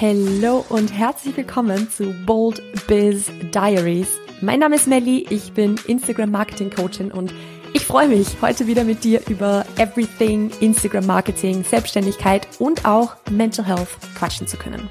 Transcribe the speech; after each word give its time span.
Hallo 0.00 0.64
und 0.68 0.92
herzlich 0.92 1.36
willkommen 1.36 1.90
zu 1.90 2.14
Bold 2.24 2.62
Biz 2.86 3.32
Diaries. 3.52 4.20
Mein 4.40 4.60
Name 4.60 4.76
ist 4.76 4.86
Melly, 4.86 5.26
ich 5.28 5.54
bin 5.54 5.74
Instagram 5.88 6.30
Marketing 6.30 6.70
Coachin 6.70 7.10
und 7.10 7.34
ich 7.72 7.84
freue 7.84 8.06
mich, 8.06 8.28
heute 8.40 8.68
wieder 8.68 8.84
mit 8.84 9.02
dir 9.02 9.20
über 9.28 9.66
Everything 9.76 10.52
Instagram 10.60 11.04
Marketing, 11.04 11.64
Selbstständigkeit 11.64 12.46
und 12.60 12.84
auch 12.84 13.16
Mental 13.28 13.66
Health 13.66 13.88
quatschen 14.16 14.46
zu 14.46 14.56
können. 14.56 14.88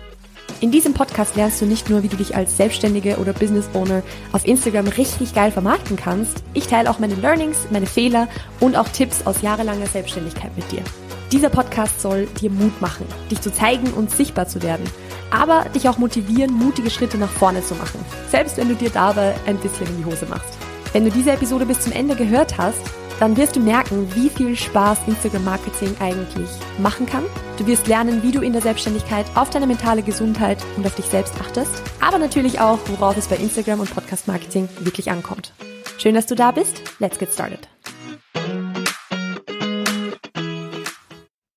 In 0.59 0.71
diesem 0.71 0.93
Podcast 0.93 1.37
lernst 1.37 1.61
du 1.61 1.65
nicht 1.65 1.89
nur, 1.89 2.03
wie 2.03 2.09
du 2.09 2.17
dich 2.17 2.35
als 2.35 2.57
Selbstständige 2.57 3.15
oder 3.15 3.31
Business 3.31 3.69
Owner 3.75 4.03
auf 4.33 4.45
Instagram 4.45 4.89
richtig 4.89 5.33
geil 5.33 5.51
vermarkten 5.51 5.95
kannst, 5.95 6.43
ich 6.53 6.67
teile 6.67 6.89
auch 6.89 6.99
meine 6.99 7.15
Learnings, 7.15 7.59
meine 7.71 7.85
Fehler 7.85 8.27
und 8.59 8.75
auch 8.75 8.89
Tipps 8.89 9.25
aus 9.25 9.41
jahrelanger 9.41 9.87
Selbstständigkeit 9.87 10.53
mit 10.57 10.69
dir. 10.69 10.83
Dieser 11.31 11.49
Podcast 11.49 12.01
soll 12.01 12.25
dir 12.39 12.49
Mut 12.49 12.79
machen, 12.79 13.05
dich 13.29 13.41
zu 13.41 13.51
zeigen 13.51 13.91
und 13.93 14.09
sichtbar 14.09 14.47
zu 14.47 14.63
werden, 14.63 14.85
aber 15.29 15.65
dich 15.69 15.89
auch 15.89 15.97
motivieren, 15.97 16.53
mutige 16.53 16.89
Schritte 16.89 17.17
nach 17.17 17.29
vorne 17.29 17.61
zu 17.61 17.75
machen, 17.75 17.99
selbst 18.31 18.55
wenn 18.55 18.69
du 18.69 18.75
dir 18.75 18.89
dabei 18.89 19.35
ein 19.45 19.57
bisschen 19.57 19.87
in 19.87 19.97
die 19.97 20.05
Hose 20.05 20.25
machst. 20.27 20.57
Wenn 20.93 21.03
du 21.03 21.11
diese 21.11 21.31
Episode 21.31 21.65
bis 21.65 21.81
zum 21.81 21.91
Ende 21.91 22.15
gehört 22.15 22.57
hast, 22.57 22.79
dann 23.19 23.35
wirst 23.35 23.57
du 23.57 23.59
merken, 23.59 24.07
wie 24.15 24.29
viel 24.29 24.55
Spaß 24.55 24.99
Instagram 25.07 25.43
Marketing 25.43 25.93
eigentlich 25.99 26.49
machen 26.79 27.05
kann. 27.05 27.23
Du 27.57 27.67
wirst 27.67 27.87
lernen, 27.87 28.23
wie 28.23 28.31
du 28.31 28.41
in 28.41 28.53
der 28.53 28.61
Selbstständigkeit 28.61 29.25
auf 29.35 29.49
deine 29.49 29.67
mentale 29.67 30.03
Gesundheit 30.03 30.59
und 30.77 30.85
auf 30.85 30.95
dich 30.95 31.05
selbst 31.05 31.33
achtest, 31.41 31.71
aber 31.99 32.19
natürlich 32.19 32.61
auch, 32.61 32.79
worauf 32.87 33.17
es 33.17 33.27
bei 33.27 33.35
Instagram 33.35 33.81
und 33.81 33.93
Podcast 33.93 34.27
Marketing 34.27 34.69
wirklich 34.79 35.11
ankommt. 35.11 35.51
Schön, 35.97 36.15
dass 36.15 36.27
du 36.27 36.35
da 36.35 36.51
bist. 36.51 36.81
Let's 36.99 37.17
get 37.17 37.33
started. 37.33 37.67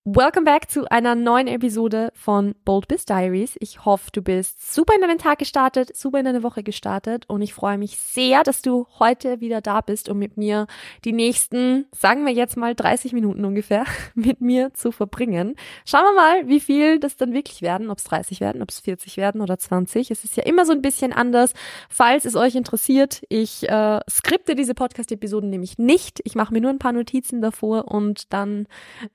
Welcome 0.07 0.47
back 0.47 0.71
zu 0.71 0.91
einer 0.91 1.15
neuen 1.15 1.47
Episode 1.47 2.11
von 2.15 2.55
Bold 2.65 2.89
Biz 2.89 3.05
Diaries. 3.05 3.59
Ich 3.61 3.85
hoffe, 3.85 4.09
du 4.11 4.23
bist 4.23 4.75
super 4.75 4.95
in 4.95 5.03
deinen 5.03 5.19
Tag 5.19 5.39
gestartet, 5.41 5.95
super 5.95 6.19
in 6.19 6.25
deine 6.25 6.43
Woche 6.43 6.63
gestartet 6.63 7.29
und 7.29 7.43
ich 7.43 7.53
freue 7.53 7.77
mich 7.77 7.99
sehr, 7.99 8.43
dass 8.43 8.63
du 8.63 8.87
heute 8.99 9.41
wieder 9.41 9.61
da 9.61 9.83
bist, 9.83 10.09
um 10.09 10.19
mit 10.19 10.39
mir 10.39 10.69
die 11.05 11.13
nächsten, 11.13 11.85
sagen 11.95 12.25
wir 12.25 12.33
jetzt 12.33 12.57
mal 12.57 12.75
30 12.75 13.13
Minuten 13.13 13.45
ungefähr, 13.45 13.85
mit 14.15 14.41
mir 14.41 14.73
zu 14.73 14.91
verbringen. 14.91 15.55
Schauen 15.85 16.05
wir 16.05 16.15
mal, 16.15 16.49
wie 16.49 16.61
viel 16.61 16.99
das 16.99 17.19
dann 17.19 17.35
wirklich 17.35 17.61
werden, 17.61 17.91
ob 17.91 17.99
es 17.99 18.05
30 18.05 18.41
werden, 18.41 18.63
ob 18.63 18.71
es 18.71 18.81
40 18.81 19.19
werden 19.19 19.43
oder 19.43 19.59
20. 19.59 20.11
Es 20.11 20.25
ist 20.25 20.35
ja 20.35 20.45
immer 20.45 20.65
so 20.65 20.73
ein 20.73 20.81
bisschen 20.81 21.13
anders. 21.13 21.53
Falls 21.91 22.25
es 22.25 22.37
euch 22.37 22.55
interessiert, 22.55 23.23
ich 23.29 23.69
äh, 23.69 24.01
skripte 24.09 24.55
diese 24.55 24.75
Podcast-Episoden 24.75 25.51
nämlich 25.51 25.77
nicht. 25.77 26.23
Ich 26.25 26.37
mache 26.37 26.55
mir 26.55 26.63
nur 26.63 26.71
ein 26.71 26.79
paar 26.79 26.93
Notizen 26.93 27.43
davor 27.43 27.89
und 27.89 28.33
dann, 28.33 28.67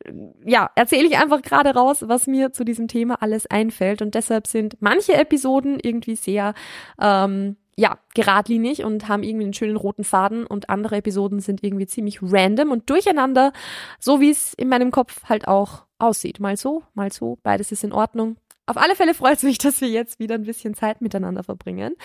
äh, 0.04 0.14
ja, 0.46 0.70
erzähle 0.76 1.08
ich 1.08 1.18
einfach 1.18 1.42
gerade 1.42 1.74
raus, 1.74 2.04
was 2.08 2.28
mir 2.28 2.52
zu 2.52 2.64
diesem 2.64 2.88
Thema 2.88 3.22
alles 3.22 3.48
einfällt. 3.48 4.02
Und 4.02 4.16
deshalb 4.16 4.48
sind 4.48 4.78
manche 4.80 5.14
Episoden 5.14 5.80
irgendwie 5.82 6.16
sehr, 6.16 6.54
ähm, 7.02 7.58
ja, 7.78 8.00
geradlinig 8.14 8.84
und 8.86 9.10
haben 9.10 9.24
irgendwie 9.24 9.46
einen 9.46 9.54
schönen 9.54 9.76
roten 9.76 10.04
Faden 10.06 10.46
und 10.46 10.70
andere 10.70 10.98
Episoden 10.98 11.40
sind 11.40 11.64
irgendwie 11.64 11.88
ziemlich 11.88 12.20
random 12.22 12.72
und 12.72 12.90
durcheinander, 12.90 13.52
so 14.00 14.22
wie 14.22 14.30
es 14.30 14.54
in 14.54 14.70
meinem 14.70 14.92
Kopf 14.92 15.26
halt 15.26 15.48
auch 15.48 15.86
aussieht. 16.00 16.40
Mal 16.40 16.56
so, 16.56 16.84
mal 16.94 17.12
so, 17.12 17.38
beides 17.44 17.72
ist 17.72 17.84
in 17.84 17.92
Ordnung. 17.92 18.38
Auf 18.66 18.78
alle 18.78 18.96
Fälle 18.96 19.14
freut 19.14 19.38
es 19.38 19.44
mich, 19.44 19.58
dass 19.58 19.82
wir 19.82 19.90
jetzt 19.90 20.20
wieder 20.20 20.36
ein 20.36 20.44
bisschen 20.44 20.74
Zeit 20.74 21.02
miteinander 21.02 21.44
verbringen. 21.44 21.96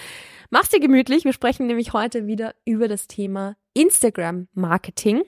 Mach's 0.50 0.68
dir 0.68 0.80
gemütlich. 0.80 1.24
Wir 1.24 1.32
sprechen 1.32 1.66
nämlich 1.66 1.92
heute 1.92 2.26
wieder 2.26 2.54
über 2.64 2.86
das 2.86 3.06
Thema 3.06 3.56
Instagram 3.72 4.48
Marketing. 4.52 5.22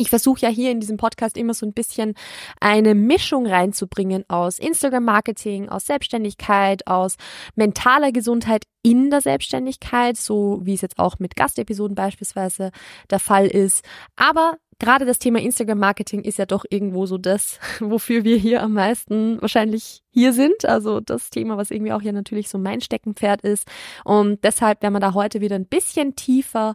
Ich 0.00 0.08
versuche 0.08 0.40
ja 0.40 0.48
hier 0.48 0.70
in 0.70 0.80
diesem 0.80 0.96
Podcast 0.96 1.36
immer 1.36 1.52
so 1.52 1.66
ein 1.66 1.74
bisschen 1.74 2.14
eine 2.58 2.94
Mischung 2.94 3.46
reinzubringen 3.46 4.24
aus 4.28 4.58
Instagram-Marketing, 4.58 5.68
aus 5.68 5.84
Selbstständigkeit, 5.84 6.86
aus 6.86 7.16
mentaler 7.54 8.10
Gesundheit 8.10 8.64
in 8.82 9.10
der 9.10 9.20
Selbstständigkeit, 9.20 10.16
so 10.16 10.60
wie 10.62 10.72
es 10.72 10.80
jetzt 10.80 10.98
auch 10.98 11.18
mit 11.18 11.36
Gastepisoden 11.36 11.94
beispielsweise 11.94 12.70
der 13.10 13.18
Fall 13.18 13.46
ist. 13.46 13.84
Aber 14.16 14.56
gerade 14.78 15.04
das 15.04 15.18
Thema 15.18 15.38
Instagram-Marketing 15.38 16.22
ist 16.22 16.38
ja 16.38 16.46
doch 16.46 16.64
irgendwo 16.70 17.04
so 17.04 17.18
das, 17.18 17.58
wofür 17.80 18.24
wir 18.24 18.38
hier 18.38 18.62
am 18.62 18.72
meisten 18.72 19.38
wahrscheinlich 19.42 20.00
hier 20.08 20.32
sind. 20.32 20.64
Also 20.64 21.00
das 21.00 21.28
Thema, 21.28 21.58
was 21.58 21.70
irgendwie 21.70 21.92
auch 21.92 22.00
hier 22.00 22.14
natürlich 22.14 22.48
so 22.48 22.56
mein 22.56 22.80
Steckenpferd 22.80 23.42
ist. 23.42 23.68
Und 24.06 24.44
deshalb 24.44 24.82
werden 24.82 24.94
wir 24.94 25.00
da 25.00 25.12
heute 25.12 25.42
wieder 25.42 25.56
ein 25.56 25.66
bisschen 25.66 26.16
tiefer 26.16 26.74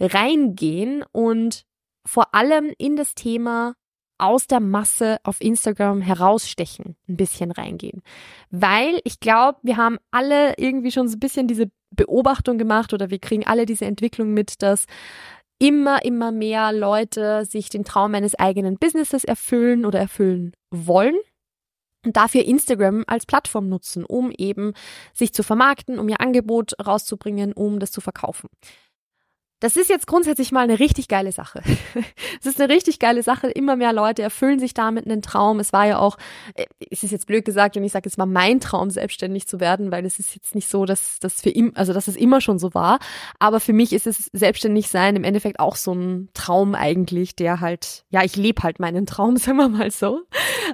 reingehen 0.00 1.04
und 1.12 1.64
vor 2.06 2.34
allem 2.34 2.72
in 2.78 2.96
das 2.96 3.14
Thema 3.14 3.74
aus 4.18 4.46
der 4.46 4.60
Masse 4.60 5.18
auf 5.24 5.40
Instagram 5.40 6.00
herausstechen, 6.00 6.96
ein 7.08 7.16
bisschen 7.16 7.50
reingehen. 7.50 8.02
Weil 8.50 9.00
ich 9.04 9.20
glaube, 9.20 9.58
wir 9.62 9.76
haben 9.76 9.98
alle 10.10 10.54
irgendwie 10.56 10.92
schon 10.92 11.08
so 11.08 11.16
ein 11.16 11.20
bisschen 11.20 11.48
diese 11.48 11.70
Beobachtung 11.90 12.58
gemacht 12.58 12.92
oder 12.92 13.10
wir 13.10 13.18
kriegen 13.18 13.46
alle 13.46 13.66
diese 13.66 13.86
Entwicklung 13.86 14.32
mit, 14.32 14.62
dass 14.62 14.86
immer, 15.58 16.04
immer 16.04 16.32
mehr 16.32 16.72
Leute 16.72 17.44
sich 17.44 17.70
den 17.70 17.84
Traum 17.84 18.14
eines 18.14 18.34
eigenen 18.34 18.76
Businesses 18.78 19.24
erfüllen 19.24 19.84
oder 19.84 19.98
erfüllen 19.98 20.52
wollen 20.70 21.16
und 22.04 22.16
dafür 22.16 22.44
Instagram 22.44 23.04
als 23.06 23.26
Plattform 23.26 23.68
nutzen, 23.68 24.04
um 24.04 24.30
eben 24.36 24.74
sich 25.12 25.32
zu 25.32 25.42
vermarkten, 25.42 25.98
um 25.98 26.08
ihr 26.08 26.20
Angebot 26.20 26.72
rauszubringen, 26.84 27.52
um 27.52 27.78
das 27.78 27.92
zu 27.92 28.00
verkaufen. 28.00 28.48
Das 29.64 29.78
ist 29.78 29.88
jetzt 29.88 30.06
grundsätzlich 30.06 30.52
mal 30.52 30.60
eine 30.60 30.78
richtig 30.78 31.08
geile 31.08 31.32
Sache. 31.32 31.62
Es 32.40 32.46
ist 32.46 32.60
eine 32.60 32.70
richtig 32.70 32.98
geile 32.98 33.22
Sache. 33.22 33.48
Immer 33.48 33.76
mehr 33.76 33.94
Leute 33.94 34.20
erfüllen 34.20 34.58
sich 34.58 34.74
damit 34.74 35.06
einen 35.06 35.22
Traum. 35.22 35.60
Es 35.60 35.72
war 35.72 35.86
ja 35.86 35.98
auch, 35.98 36.18
äh, 36.54 36.66
es 36.90 37.02
ist 37.02 37.10
jetzt 37.10 37.26
blöd 37.26 37.46
gesagt, 37.46 37.74
und 37.78 37.84
ich 37.84 37.92
sage, 37.92 38.06
es 38.06 38.18
war 38.18 38.26
mein 38.26 38.60
Traum, 38.60 38.90
selbstständig 38.90 39.46
zu 39.46 39.60
werden, 39.60 39.90
weil 39.90 40.04
es 40.04 40.18
ist 40.18 40.34
jetzt 40.34 40.54
nicht 40.54 40.68
so, 40.68 40.84
dass 40.84 41.18
das 41.20 41.40
für 41.40 41.48
ihm, 41.48 41.72
also 41.74 41.94
dass 41.94 42.06
es 42.06 42.16
immer 42.16 42.42
schon 42.42 42.58
so 42.58 42.74
war. 42.74 42.98
Aber 43.38 43.60
für 43.60 43.72
mich 43.72 43.94
ist 43.94 44.06
es 44.06 44.28
selbstständig 44.34 44.88
sein 44.88 45.16
im 45.16 45.24
Endeffekt 45.24 45.58
auch 45.58 45.76
so 45.76 45.94
ein 45.94 46.28
Traum 46.34 46.74
eigentlich, 46.74 47.34
der 47.34 47.60
halt, 47.60 48.04
ja, 48.10 48.22
ich 48.22 48.36
lebe 48.36 48.62
halt 48.62 48.80
meinen 48.80 49.06
Traum, 49.06 49.36
sagen 49.38 49.56
wir 49.56 49.70
mal 49.70 49.90
so. 49.90 50.20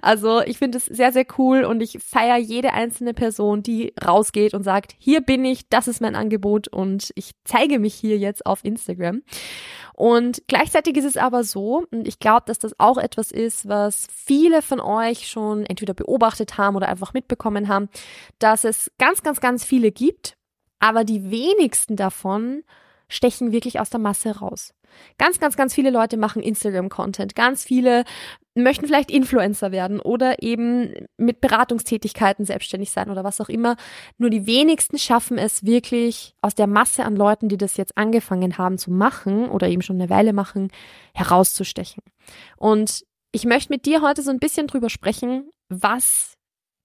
Also 0.03 0.41
ich 0.41 0.59
finde 0.59 0.79
es 0.79 0.87
sehr, 0.87 1.13
sehr 1.13 1.27
cool 1.39 1.63
und 1.63 1.83
ich 1.83 1.99
feiere 2.05 2.39
jede 2.39 2.73
einzelne 2.73 3.15
Person, 3.15 3.63
die 3.63 3.93
rausgeht 4.05 4.55
und 4.55 4.65
sagt, 4.65 4.97
hier 4.99 5.21
bin 5.21 5.45
ich, 5.45 5.69
das 5.69 5.87
ist 5.87 6.01
mein 6.01 6.17
Angebot 6.17 6.67
und 6.67 7.13
ich 7.15 7.33
zeige 7.45 7.79
mich 7.79 7.95
hier 7.95 8.19
jetzt 8.19 8.45
auf 8.47 8.65
Instagram 8.65 8.80
Instagram. 8.81 9.23
Und 9.95 10.43
gleichzeitig 10.47 10.97
ist 10.97 11.05
es 11.05 11.17
aber 11.17 11.45
so, 11.45 11.85
und 11.91 12.09
ich 12.09 12.19
glaube, 12.19 12.45
dass 12.47 12.59
das 12.59 12.79
auch 12.79 12.97
etwas 12.97 13.31
ist, 13.31 13.69
was 13.69 14.07
viele 14.11 14.63
von 14.63 14.81
euch 14.81 15.29
schon 15.29 15.67
entweder 15.67 15.93
beobachtet 15.93 16.57
haben 16.57 16.77
oder 16.77 16.89
einfach 16.89 17.13
mitbekommen 17.13 17.69
haben, 17.69 17.89
dass 18.39 18.65
es 18.65 18.91
ganz, 18.99 19.23
ganz, 19.23 19.41
ganz 19.41 19.63
viele 19.63 19.93
gibt, 19.93 20.39
aber 20.79 21.05
die 21.05 21.31
wenigsten 21.31 21.97
davon 21.97 22.63
stechen 23.09 23.53
wirklich 23.53 23.79
aus 23.79 23.91
der 23.91 24.01
Masse 24.01 24.39
raus. 24.39 24.73
Ganz, 25.19 25.39
ganz, 25.39 25.57
ganz 25.57 25.75
viele 25.75 25.91
Leute 25.91 26.17
machen 26.17 26.43
Instagram-Content. 26.43 27.35
Ganz 27.35 27.65
viele 27.65 28.05
möchten 28.55 28.87
vielleicht 28.87 29.11
Influencer 29.11 29.73
werden 29.73 30.01
oder 30.01 30.43
eben 30.43 30.93
mit 31.17 31.41
Beratungstätigkeiten 31.41 32.45
selbstständig 32.45 32.91
sein 32.91 33.11
oder 33.11 33.25
was 33.25 33.41
auch 33.41 33.49
immer. 33.49 33.77
Nur 34.19 34.31
die 34.31 34.47
wenigsten 34.47 34.99
schaffen 34.99 35.39
es 35.39 35.65
wirklich 35.65 36.35
aus 36.41 36.55
der 36.55 36.67
Masse 36.67 37.05
an 37.05 37.17
Leuten, 37.17 37.49
die 37.49 37.57
das 37.57 37.77
jetzt 37.77 37.97
angefangen 37.97 38.59
haben 38.59 38.79
zu 38.79 38.91
machen 38.91 39.49
oder 39.49 39.69
eben 39.69 39.83
schon 39.83 40.01
eine 40.01 40.11
Weile 40.11 40.33
machen, 40.33 40.69
herauszustechen. 41.15 42.03
Und 42.57 43.05
ich 43.33 43.45
möchte 43.45 43.73
mit 43.73 43.87
dir 43.87 44.03
heute 44.03 44.23
so 44.23 44.31
ein 44.31 44.41
bisschen 44.41 44.67
drüber 44.67 44.91
sprechen, 44.91 45.51
was 45.69 46.35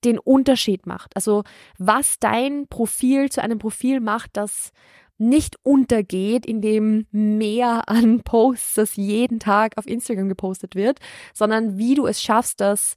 den 0.04 0.20
Unterschied 0.20 0.86
macht. 0.86 1.16
Also 1.16 1.44
was 1.80 2.20
dein 2.20 2.68
Profil 2.68 3.31
zu 3.31 3.42
einem 3.42 3.58
Profil 3.58 4.00
macht, 4.00 4.31
das 4.34 4.72
nicht 5.18 5.58
untergeht, 5.64 6.46
indem 6.46 7.08
mehr 7.12 7.88
an 7.88 8.22
Posts, 8.22 8.74
das 8.76 8.96
jeden 8.96 9.40
Tag 9.40 9.78
auf 9.78 9.88
Instagram 9.88 10.30
gepostet 10.30 10.76
wird, 10.76 11.00
sondern 11.34 11.78
wie 11.78 11.96
du 11.96 12.06
es 12.06 12.22
schaffst, 12.22 12.62
dass 12.62 12.96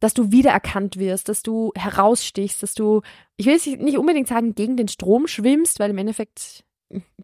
dass 0.00 0.14
du 0.14 0.32
wiedererkannt 0.32 0.96
wirst, 0.96 1.28
dass 1.28 1.42
du 1.42 1.72
herausstichst, 1.76 2.62
dass 2.62 2.72
du, 2.72 3.02
ich 3.36 3.46
will 3.46 3.60
nicht 3.76 3.98
unbedingt 3.98 4.28
sagen, 4.28 4.54
gegen 4.54 4.76
den 4.76 4.88
Strom 4.88 5.26
schwimmst, 5.26 5.78
weil 5.78 5.90
im 5.90 5.98
Endeffekt 5.98 6.64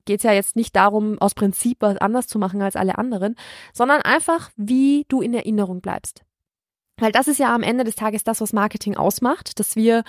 geht 0.04 0.20
es 0.20 0.22
ja 0.22 0.32
jetzt 0.32 0.56
nicht 0.56 0.76
darum, 0.76 1.18
aus 1.18 1.34
Prinzip 1.34 1.78
was 1.80 1.96
anders 1.96 2.28
zu 2.28 2.38
machen 2.38 2.62
als 2.62 2.76
alle 2.76 2.98
anderen, 2.98 3.34
sondern 3.72 4.02
einfach, 4.02 4.50
wie 4.56 5.06
du 5.08 5.22
in 5.22 5.34
Erinnerung 5.34 5.80
bleibst. 5.80 6.22
Weil 6.98 7.12
das 7.12 7.28
ist 7.28 7.38
ja 7.38 7.54
am 7.54 7.62
Ende 7.62 7.84
des 7.84 7.96
Tages 7.96 8.24
das, 8.24 8.40
was 8.40 8.52
Marketing 8.52 8.96
ausmacht, 8.96 9.58
dass 9.58 9.74
wir 9.74 10.04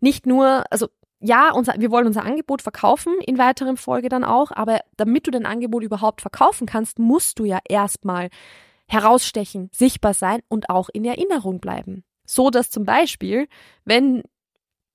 nicht 0.00 0.26
nur, 0.26 0.64
also 0.70 0.88
ja, 1.20 1.52
unser, 1.52 1.74
wir 1.78 1.90
wollen 1.90 2.06
unser 2.06 2.24
Angebot 2.24 2.62
verkaufen, 2.62 3.14
in 3.24 3.38
weiteren 3.38 3.76
Folge 3.76 4.08
dann 4.08 4.24
auch, 4.24 4.50
aber 4.52 4.80
damit 4.96 5.26
du 5.26 5.30
dein 5.30 5.46
Angebot 5.46 5.82
überhaupt 5.82 6.22
verkaufen 6.22 6.66
kannst, 6.66 6.98
musst 6.98 7.38
du 7.38 7.44
ja 7.44 7.58
erstmal 7.68 8.30
herausstechen, 8.88 9.70
sichtbar 9.72 10.14
sein 10.14 10.40
und 10.48 10.70
auch 10.70 10.88
in 10.92 11.04
Erinnerung 11.04 11.60
bleiben. 11.60 12.04
So 12.24 12.50
dass 12.50 12.70
zum 12.70 12.84
Beispiel, 12.84 13.48
wenn 13.84 14.22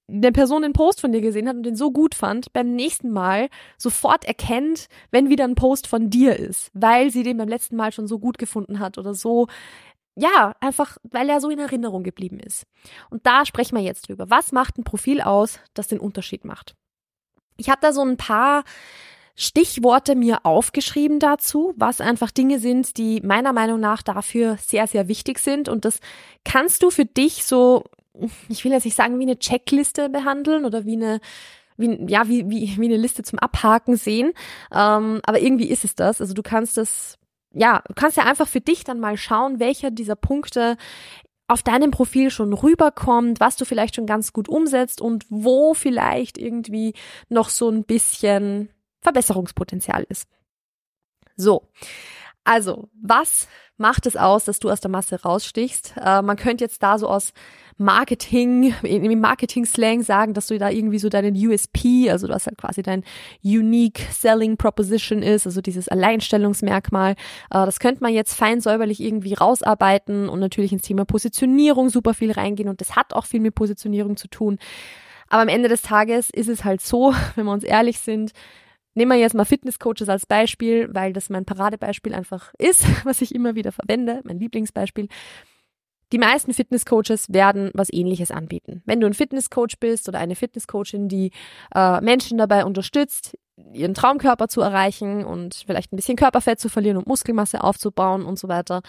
eine 0.07 0.31
Person 0.31 0.61
den 0.61 0.73
Post 0.73 1.01
von 1.01 1.11
dir 1.11 1.21
gesehen 1.21 1.47
hat 1.47 1.55
und 1.55 1.63
den 1.63 1.75
so 1.75 1.91
gut 1.91 2.13
fand, 2.13 2.53
beim 2.53 2.75
nächsten 2.75 3.09
Mal 3.09 3.49
sofort 3.77 4.25
erkennt, 4.25 4.87
wenn 5.11 5.29
wieder 5.29 5.45
ein 5.45 5.55
Post 5.55 5.87
von 5.87 6.09
dir 6.09 6.37
ist, 6.37 6.69
weil 6.73 7.09
sie 7.09 7.23
den 7.23 7.37
beim 7.37 7.47
letzten 7.47 7.75
Mal 7.75 7.91
schon 7.91 8.07
so 8.07 8.19
gut 8.19 8.37
gefunden 8.37 8.79
hat 8.79 8.97
oder 8.97 9.13
so 9.13 9.47
ja, 10.15 10.55
einfach, 10.61 10.97
weil 11.03 11.29
er 11.29 11.41
so 11.41 11.49
in 11.49 11.59
Erinnerung 11.59 12.03
geblieben 12.03 12.39
ist. 12.39 12.65
Und 13.09 13.25
da 13.25 13.45
sprechen 13.45 13.75
wir 13.75 13.83
jetzt 13.83 14.07
drüber. 14.07 14.29
Was 14.29 14.51
macht 14.51 14.77
ein 14.77 14.83
Profil 14.83 15.21
aus, 15.21 15.59
das 15.73 15.87
den 15.87 15.99
Unterschied 15.99 16.45
macht? 16.45 16.75
Ich 17.57 17.69
habe 17.69 17.81
da 17.81 17.91
so 17.91 18.01
ein 18.01 18.17
paar 18.17 18.63
Stichworte 19.35 20.15
mir 20.15 20.45
aufgeschrieben 20.45 21.19
dazu, 21.19 21.73
was 21.75 21.99
einfach 21.99 22.31
Dinge 22.31 22.59
sind, 22.59 22.97
die 22.97 23.19
meiner 23.21 23.51
Meinung 23.51 23.81
nach 23.81 24.01
dafür 24.01 24.57
sehr, 24.61 24.87
sehr 24.87 25.09
wichtig 25.09 25.39
sind. 25.39 25.67
Und 25.67 25.83
das 25.83 25.99
kannst 26.45 26.81
du 26.83 26.89
für 26.89 27.05
dich 27.05 27.43
so, 27.43 27.83
ich 28.47 28.63
will 28.63 28.71
jetzt 28.71 28.85
nicht 28.85 28.95
sagen, 28.95 29.19
wie 29.19 29.23
eine 29.23 29.37
Checkliste 29.37 30.09
behandeln 30.09 30.63
oder 30.63 30.85
wie 30.85 30.95
eine 30.95 31.19
wie, 31.77 32.05
ja, 32.07 32.29
wie, 32.29 32.49
wie, 32.49 32.77
wie 32.77 32.85
eine 32.85 32.95
Liste 32.95 33.23
zum 33.23 33.37
Abhaken 33.39 33.97
sehen. 33.97 34.31
Ähm, 34.71 35.19
aber 35.25 35.41
irgendwie 35.41 35.67
ist 35.67 35.83
es 35.83 35.93
das. 35.93 36.21
Also 36.21 36.33
du 36.33 36.41
kannst 36.41 36.77
das 36.77 37.17
ja, 37.55 37.81
du 37.87 37.93
kannst 37.93 38.17
ja 38.17 38.23
einfach 38.23 38.47
für 38.47 38.61
dich 38.61 38.83
dann 38.83 38.99
mal 38.99 39.17
schauen, 39.17 39.59
welcher 39.59 39.89
dieser 39.89 40.15
Punkte 40.15 40.77
auf 41.47 41.63
deinem 41.63 41.91
Profil 41.91 42.29
schon 42.29 42.53
rüberkommt, 42.53 43.39
was 43.39 43.55
du 43.55 43.65
vielleicht 43.65 43.95
schon 43.95 44.07
ganz 44.07 44.33
gut 44.33 44.49
umsetzt 44.49 44.99
und 44.99 45.25
wo 45.29 45.73
vielleicht 45.73 46.37
irgendwie 46.37 46.93
noch 47.29 47.49
so 47.49 47.69
ein 47.69 47.83
bisschen 47.83 48.69
Verbesserungspotenzial 49.01 50.05
ist. 50.09 50.27
So. 51.37 51.67
Also, 52.45 52.89
was 53.01 53.47
macht 53.77 54.05
es 54.05 54.15
aus, 54.15 54.45
dass 54.45 54.59
du 54.59 54.69
aus 54.69 54.79
der 54.79 54.91
Masse 54.91 55.21
rausstichst? 55.21 55.95
Äh, 55.97 56.21
man 56.21 56.37
könnte 56.37 56.63
jetzt 56.63 56.81
da 56.83 56.99
so 56.99 57.09
aus 57.09 57.33
Marketing, 57.77 58.73
im 58.83 59.19
Marketing-Slang 59.19 60.03
sagen, 60.03 60.33
dass 60.33 60.47
du 60.47 60.57
da 60.57 60.69
irgendwie 60.69 60.99
so 60.99 61.09
deinen 61.09 61.35
USP, 61.35 62.09
also 62.09 62.29
was 62.29 62.45
halt 62.45 62.57
quasi 62.57 62.83
dein 62.83 63.03
Unique 63.43 63.99
Selling 64.11 64.57
Proposition 64.57 65.23
ist, 65.23 65.45
also 65.47 65.59
dieses 65.59 65.89
Alleinstellungsmerkmal. 65.89 67.13
Äh, 67.13 67.15
das 67.49 67.79
könnte 67.79 68.03
man 68.03 68.13
jetzt 68.13 68.35
fein 68.35 68.61
säuberlich 68.61 69.01
irgendwie 69.01 69.33
rausarbeiten 69.33 70.29
und 70.29 70.39
natürlich 70.39 70.71
ins 70.71 70.83
Thema 70.83 71.03
Positionierung 71.03 71.89
super 71.89 72.13
viel 72.13 72.31
reingehen 72.31 72.69
und 72.69 72.79
das 72.79 72.95
hat 72.95 73.13
auch 73.13 73.25
viel 73.25 73.41
mit 73.41 73.55
Positionierung 73.55 74.17
zu 74.17 74.27
tun. 74.27 74.59
Aber 75.29 75.41
am 75.41 75.47
Ende 75.47 75.67
des 75.67 75.81
Tages 75.81 76.29
ist 76.29 76.47
es 76.47 76.63
halt 76.63 76.81
so, 76.81 77.15
wenn 77.35 77.45
wir 77.45 77.51
uns 77.51 77.63
ehrlich 77.63 77.99
sind, 77.99 78.33
Nehmen 78.95 79.11
wir 79.11 79.17
jetzt 79.19 79.35
mal 79.35 79.45
Fitnesscoaches 79.45 80.07
als 80.07 80.25
Beispiel, 80.25 80.89
weil 80.91 81.13
das 81.13 81.29
mein 81.29 81.45
Paradebeispiel 81.45 82.13
einfach 82.13 82.53
ist, 82.57 82.85
was 83.05 83.21
ich 83.21 83.35
immer 83.35 83.55
wieder 83.55 83.71
verwende, 83.71 84.21
mein 84.23 84.39
Lieblingsbeispiel. 84.39 85.07
Die 86.11 86.17
meisten 86.17 86.53
Fitnesscoaches 86.53 87.33
werden 87.33 87.71
was 87.73 87.91
ähnliches 87.91 88.31
anbieten. 88.31 88.81
Wenn 88.85 89.01
du 89.01 89.07
ein 89.07 89.13
Fitnesscoach 89.13 89.79
bist 89.79 90.07
oder 90.07 90.19
eine 90.19 90.35
Fitnesscoachin, 90.35 91.09
die 91.09 91.31
äh, 91.73 91.99
Menschen 91.99 92.37
dabei 92.37 92.63
unterstützt, 92.63 93.37
ihren 93.73 93.93
Traumkörper 93.93 94.47
zu 94.47 94.61
erreichen 94.61 95.25
und 95.25 95.63
vielleicht 95.65 95.91
ein 95.91 95.95
bisschen 95.95 96.15
Körperfett 96.15 96.59
zu 96.59 96.69
verlieren 96.69 96.97
und 96.97 97.07
Muskelmasse 97.07 97.63
aufzubauen 97.63 98.23
und 98.23 98.37
so 98.37 98.47
weiter, 98.47 98.81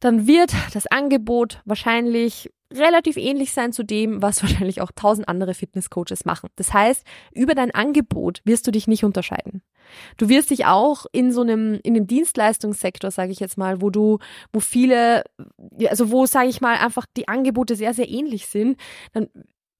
dann 0.00 0.26
wird 0.26 0.52
das 0.72 0.86
Angebot 0.86 1.60
wahrscheinlich 1.64 2.50
relativ 2.72 3.16
ähnlich 3.16 3.52
sein 3.52 3.72
zu 3.72 3.84
dem, 3.84 4.22
was 4.22 4.42
wahrscheinlich 4.42 4.80
auch 4.80 4.90
tausend 4.94 5.28
andere 5.28 5.54
Fitnesscoaches 5.54 6.24
machen. 6.24 6.50
Das 6.56 6.72
heißt, 6.72 7.04
über 7.32 7.54
dein 7.54 7.70
Angebot 7.70 8.40
wirst 8.44 8.66
du 8.66 8.70
dich 8.70 8.86
nicht 8.86 9.04
unterscheiden. 9.04 9.62
Du 10.16 10.28
wirst 10.28 10.50
dich 10.50 10.66
auch 10.66 11.06
in 11.12 11.30
so 11.30 11.42
einem 11.42 11.78
in 11.84 11.94
dem 11.94 12.08
Dienstleistungssektor, 12.08 13.12
sage 13.12 13.30
ich 13.30 13.38
jetzt 13.38 13.56
mal, 13.56 13.80
wo 13.80 13.90
du 13.90 14.18
wo 14.52 14.58
viele 14.58 15.22
also 15.88 16.10
wo 16.10 16.26
sage 16.26 16.48
ich 16.48 16.60
mal 16.60 16.76
einfach 16.76 17.06
die 17.16 17.28
Angebote 17.28 17.76
sehr 17.76 17.94
sehr 17.94 18.08
ähnlich 18.08 18.48
sind, 18.48 18.80
dann 19.12 19.28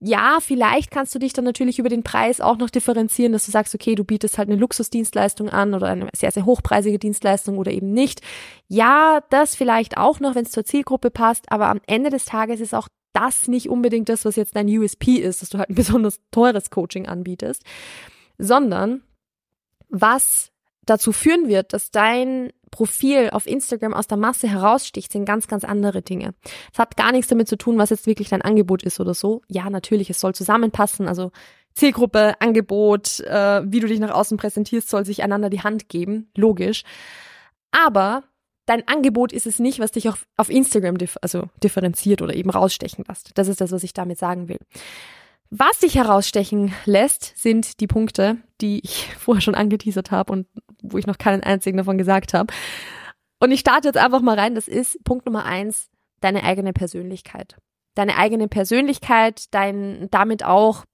ja, 0.01 0.39
vielleicht 0.41 0.91
kannst 0.91 1.15
du 1.15 1.19
dich 1.19 1.33
dann 1.33 1.45
natürlich 1.45 1.79
über 1.79 1.89
den 1.89 2.03
Preis 2.03 2.41
auch 2.43 2.59
noch 2.59 2.69
differenzieren, 2.69 3.33
dass 3.33 3.47
du 3.47 3.51
sagst, 3.51 3.75
okay, 3.75 3.95
du 3.95 4.05
bietest 4.05 4.37
halt 4.37 4.49
eine 4.49 4.59
Luxusdienstleistung 4.59 5.49
an 5.49 5.73
oder 5.73 5.89
eine 5.89 6.09
sehr, 6.15 6.31
sehr 6.31 6.45
hochpreisige 6.45 6.99
Dienstleistung 6.99 7.57
oder 7.57 7.73
eben 7.73 7.93
nicht. 7.93 8.21
Ja, 8.69 9.21
das 9.31 9.55
vielleicht 9.55 9.97
auch 9.97 10.21
noch, 10.21 10.35
wenn 10.35 10.45
es 10.45 10.51
zur 10.51 10.67
Zielgruppe 10.67 11.11
passt, 11.11 11.51
aber 11.51 11.69
am 11.69 11.81
Ende 11.87 12.11
des 12.11 12.27
Tages 12.27 12.61
ist 12.61 12.75
auch 12.75 12.89
das 13.15 13.49
nicht 13.49 13.71
unbedingt 13.71 14.11
das, 14.11 14.27
was 14.27 14.37
jetzt 14.37 14.55
dein 14.55 14.69
USP 14.69 15.17
ist, 15.17 15.41
dass 15.41 15.49
du 15.49 15.59
halt 15.59 15.71
ein 15.71 15.75
besonders 15.77 16.21
teures 16.31 16.69
Coaching 16.71 17.07
anbietest, 17.07 17.63
sondern 18.37 19.03
was 19.89 20.53
dazu 20.87 21.13
führen 21.13 21.49
wird, 21.49 21.73
dass 21.73 21.91
dein 21.91 22.53
Profil 22.71 23.31
auf 23.31 23.47
Instagram 23.47 23.95
aus 23.95 24.07
der 24.07 24.19
Masse 24.19 24.49
heraussticht, 24.49 25.13
sind 25.13 25.25
ganz, 25.25 25.49
ganz 25.49 25.65
andere 25.65 26.03
Dinge. 26.03 26.35
Es 26.73 26.79
hat 26.79 26.97
gar 26.97 27.13
nichts 27.13 27.29
damit 27.29 27.49
zu 27.49 27.57
tun, 27.57 27.79
was 27.79 27.91
jetzt 27.91 28.07
wirklich 28.07 28.29
dein 28.29 28.43
Angebot 28.43 28.83
ist 28.83 29.01
oder 29.01 29.15
so. 29.15 29.43
Ja, 29.49 29.71
natürlich, 29.71 30.11
es 30.11 30.21
soll 30.21 30.35
zusammenpassen. 30.35 31.09
Also 31.09 31.31
Zielgruppe, 31.75 32.35
Angebot, 32.41 33.21
äh, 33.21 33.63
wie 33.65 33.81
du 33.81 33.87
dich 33.87 34.01
nach 34.01 34.15
außen 34.15 34.37
präsentierst, 34.37 34.89
soll 34.89 35.05
sich 35.05 35.23
einander 35.23 35.51
die 35.51 35.63
Hand 35.63 35.89
geben. 35.89 36.31
Logisch. 36.37 36.83
Aber 37.71 38.25
dein 38.67 38.87
Angebot 38.89 39.33
ist 39.33 39.47
es 39.47 39.59
nicht, 39.59 39.79
was 39.79 39.93
dich 39.93 40.09
auf, 40.09 40.27
auf 40.37 40.51
Instagram 40.51 40.99
dif 40.99 41.17
also 41.23 41.49
differenziert 41.63 42.23
oder 42.23 42.35
eben 42.35 42.51
rausstechen 42.51 43.05
lässt. 43.07 43.31
Das 43.35 43.49
ist 43.49 43.61
das, 43.61 43.73
was 43.73 43.85
ich 43.85 43.93
damit 43.93 44.19
sagen 44.19 44.49
will. 44.49 44.59
Was 45.51 45.81
sich 45.81 45.95
herausstechen 45.95 46.73
lässt, 46.87 47.33
sind 47.37 47.81
die 47.81 47.87
Punkte, 47.87 48.39
die 48.61 48.81
ich 48.83 49.09
vorher 49.19 49.41
schon 49.41 49.55
angeteasert 49.55 50.11
habe 50.11 50.33
und 50.33 50.47
wo 50.93 50.99
ich 50.99 51.07
noch 51.07 51.19
keinen 51.19 51.43
einzigen 51.43 51.77
davon 51.77 51.99
gesagt 51.99 52.35
habe. 52.35 52.53
Und 53.41 53.51
ich 53.51 53.61
starte 53.61 53.89
jetzt 53.89 53.99
einfach 53.99 54.23
mal 54.23 54.39
rein. 54.39 54.55
Das 54.55 54.69
ist 54.69 55.03
Punkt 55.05 55.27
Nummer 55.27 55.45
eins, 55.45 55.89
deine 56.21 56.45
eigene 56.45 56.73
Persönlichkeit. 56.73 57.57
Deine 57.95 58.17
eigene 58.17 58.49
Persönlichkeit, 58.49 59.45
dein, 59.53 60.09
damit 60.11 60.45
auch, 60.45 60.85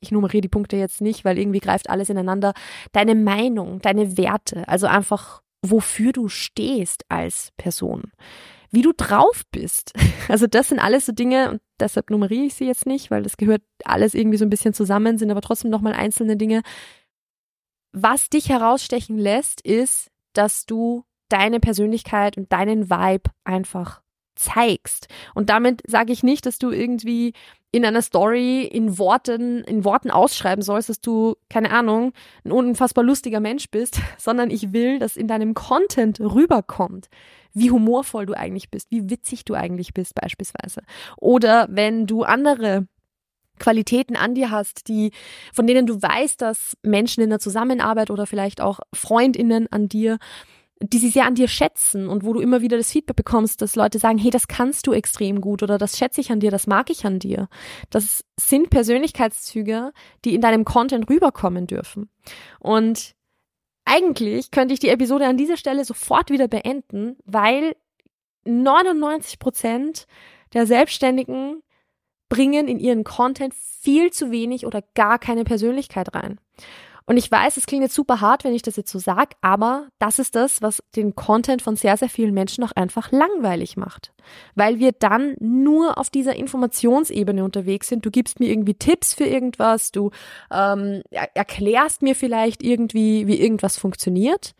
ich 0.00 0.10
nummeriere 0.10 0.42
die 0.42 0.48
Punkte 0.48 0.76
jetzt 0.76 1.00
nicht, 1.00 1.24
weil 1.24 1.38
irgendwie 1.38 1.60
greift 1.60 1.88
alles 1.88 2.10
ineinander, 2.10 2.52
deine 2.92 3.14
Meinung, 3.14 3.80
deine 3.80 4.16
Werte, 4.16 4.68
also 4.68 4.86
einfach, 4.86 5.40
wofür 5.62 6.12
du 6.12 6.28
stehst 6.28 7.04
als 7.08 7.50
Person 7.56 8.12
wie 8.70 8.82
du 8.82 8.92
drauf 8.92 9.42
bist. 9.50 9.92
Also 10.28 10.46
das 10.46 10.68
sind 10.68 10.78
alles 10.78 11.06
so 11.06 11.12
Dinge 11.12 11.50
und 11.50 11.60
deshalb 11.80 12.08
nummeriere 12.08 12.44
ich 12.44 12.54
sie 12.54 12.66
jetzt 12.66 12.86
nicht, 12.86 13.10
weil 13.10 13.24
das 13.24 13.36
gehört 13.36 13.62
alles 13.84 14.14
irgendwie 14.14 14.36
so 14.36 14.44
ein 14.44 14.50
bisschen 14.50 14.74
zusammen, 14.74 15.18
sind 15.18 15.28
aber 15.28 15.40
trotzdem 15.40 15.72
nochmal 15.72 15.92
einzelne 15.92 16.36
Dinge. 16.36 16.62
Was 17.92 18.30
dich 18.30 18.48
herausstechen 18.48 19.18
lässt, 19.18 19.60
ist, 19.62 20.10
dass 20.32 20.66
du 20.66 21.04
deine 21.28 21.60
Persönlichkeit 21.60 22.36
und 22.36 22.52
deinen 22.52 22.90
Vibe 22.90 23.30
einfach 23.44 24.02
zeigst. 24.36 25.08
Und 25.34 25.50
damit 25.50 25.82
sage 25.86 26.12
ich 26.12 26.22
nicht, 26.22 26.46
dass 26.46 26.58
du 26.58 26.70
irgendwie 26.70 27.32
in 27.72 27.84
einer 27.84 28.02
Story 28.02 28.62
in 28.62 28.98
Worten, 28.98 29.62
in 29.64 29.84
Worten 29.84 30.10
ausschreiben 30.10 30.62
sollst, 30.62 30.88
dass 30.88 31.00
du, 31.00 31.36
keine 31.48 31.70
Ahnung, 31.70 32.12
ein 32.44 32.52
unfassbar 32.52 33.04
lustiger 33.04 33.40
Mensch 33.40 33.70
bist, 33.70 34.00
sondern 34.18 34.50
ich 34.50 34.72
will, 34.72 34.98
dass 34.98 35.16
in 35.16 35.28
deinem 35.28 35.54
Content 35.54 36.20
rüberkommt, 36.20 37.08
wie 37.52 37.70
humorvoll 37.70 38.26
du 38.26 38.34
eigentlich 38.34 38.70
bist, 38.70 38.90
wie 38.90 39.08
witzig 39.10 39.44
du 39.44 39.54
eigentlich 39.54 39.94
bist 39.94 40.14
beispielsweise. 40.14 40.82
Oder 41.16 41.68
wenn 41.70 42.06
du 42.06 42.22
andere 42.22 42.86
Qualitäten 43.60 44.16
an 44.16 44.34
dir 44.34 44.50
hast, 44.50 44.88
die, 44.88 45.12
von 45.52 45.68
denen 45.68 45.86
du 45.86 46.02
weißt, 46.02 46.40
dass 46.42 46.76
Menschen 46.82 47.22
in 47.22 47.30
der 47.30 47.38
Zusammenarbeit 47.38 48.10
oder 48.10 48.26
vielleicht 48.26 48.60
auch 48.60 48.80
Freundinnen 48.92 49.68
an 49.70 49.88
dir 49.88 50.18
die 50.82 50.98
sie 50.98 51.10
sehr 51.10 51.26
an 51.26 51.34
dir 51.34 51.48
schätzen 51.48 52.08
und 52.08 52.24
wo 52.24 52.32
du 52.32 52.40
immer 52.40 52.62
wieder 52.62 52.78
das 52.78 52.90
Feedback 52.90 53.16
bekommst, 53.16 53.60
dass 53.60 53.76
Leute 53.76 53.98
sagen, 53.98 54.16
hey, 54.16 54.30
das 54.30 54.48
kannst 54.48 54.86
du 54.86 54.92
extrem 54.92 55.42
gut 55.42 55.62
oder 55.62 55.76
das 55.76 55.98
schätze 55.98 56.22
ich 56.22 56.32
an 56.32 56.40
dir, 56.40 56.50
das 56.50 56.66
mag 56.66 56.88
ich 56.88 57.04
an 57.04 57.18
dir. 57.18 57.48
Das 57.90 58.24
sind 58.38 58.70
Persönlichkeitszüge, 58.70 59.92
die 60.24 60.34
in 60.34 60.40
deinem 60.40 60.64
Content 60.64 61.10
rüberkommen 61.10 61.66
dürfen. 61.66 62.08
Und 62.60 63.14
eigentlich 63.84 64.50
könnte 64.50 64.72
ich 64.72 64.80
die 64.80 64.88
Episode 64.88 65.26
an 65.26 65.36
dieser 65.36 65.58
Stelle 65.58 65.84
sofort 65.84 66.30
wieder 66.30 66.48
beenden, 66.48 67.16
weil 67.26 67.76
99 68.44 69.38
Prozent 69.38 70.06
der 70.54 70.66
Selbstständigen 70.66 71.62
bringen 72.30 72.66
in 72.66 72.78
ihren 72.78 73.04
Content 73.04 73.52
viel 73.52 74.10
zu 74.10 74.30
wenig 74.30 74.64
oder 74.64 74.82
gar 74.94 75.18
keine 75.18 75.44
Persönlichkeit 75.44 76.14
rein. 76.14 76.40
Und 77.10 77.16
ich 77.16 77.28
weiß, 77.28 77.56
es 77.56 77.66
klingt 77.66 77.82
jetzt 77.82 77.96
super 77.96 78.20
hart, 78.20 78.44
wenn 78.44 78.54
ich 78.54 78.62
das 78.62 78.76
jetzt 78.76 78.92
so 78.92 79.00
sage, 79.00 79.34
aber 79.40 79.88
das 79.98 80.20
ist 80.20 80.36
das, 80.36 80.62
was 80.62 80.80
den 80.94 81.16
Content 81.16 81.60
von 81.60 81.74
sehr, 81.74 81.96
sehr 81.96 82.08
vielen 82.08 82.32
Menschen 82.32 82.62
auch 82.62 82.70
einfach 82.70 83.10
langweilig 83.10 83.76
macht. 83.76 84.12
Weil 84.54 84.78
wir 84.78 84.92
dann 84.92 85.34
nur 85.40 85.98
auf 85.98 86.08
dieser 86.08 86.36
Informationsebene 86.36 87.42
unterwegs 87.42 87.88
sind. 87.88 88.06
Du 88.06 88.12
gibst 88.12 88.38
mir 88.38 88.48
irgendwie 88.48 88.74
Tipps 88.74 89.12
für 89.12 89.24
irgendwas, 89.24 89.90
du 89.90 90.12
ähm, 90.52 91.02
erklärst 91.10 92.02
mir 92.02 92.14
vielleicht 92.14 92.62
irgendwie, 92.62 93.26
wie 93.26 93.40
irgendwas 93.40 93.76
funktioniert 93.76 94.54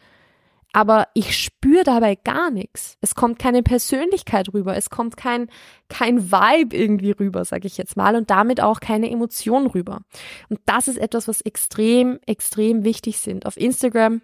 aber 0.72 1.08
ich 1.14 1.36
spüre 1.36 1.84
dabei 1.84 2.14
gar 2.14 2.50
nichts. 2.50 2.96
Es 3.00 3.14
kommt 3.14 3.38
keine 3.38 3.62
Persönlichkeit 3.62 4.52
rüber, 4.54 4.76
es 4.76 4.90
kommt 4.90 5.16
kein, 5.16 5.48
kein 5.88 6.30
Vibe 6.30 6.76
irgendwie 6.76 7.10
rüber, 7.10 7.44
sage 7.44 7.66
ich 7.66 7.76
jetzt 7.76 7.96
mal, 7.96 8.14
und 8.14 8.30
damit 8.30 8.60
auch 8.60 8.80
keine 8.80 9.10
Emotion 9.10 9.66
rüber. 9.66 10.00
Und 10.48 10.60
das 10.66 10.88
ist 10.88 10.98
etwas, 10.98 11.26
was 11.28 11.40
extrem, 11.40 12.20
extrem 12.26 12.84
wichtig 12.84 13.18
sind. 13.18 13.46
Auf 13.46 13.56
Instagram 13.56 14.22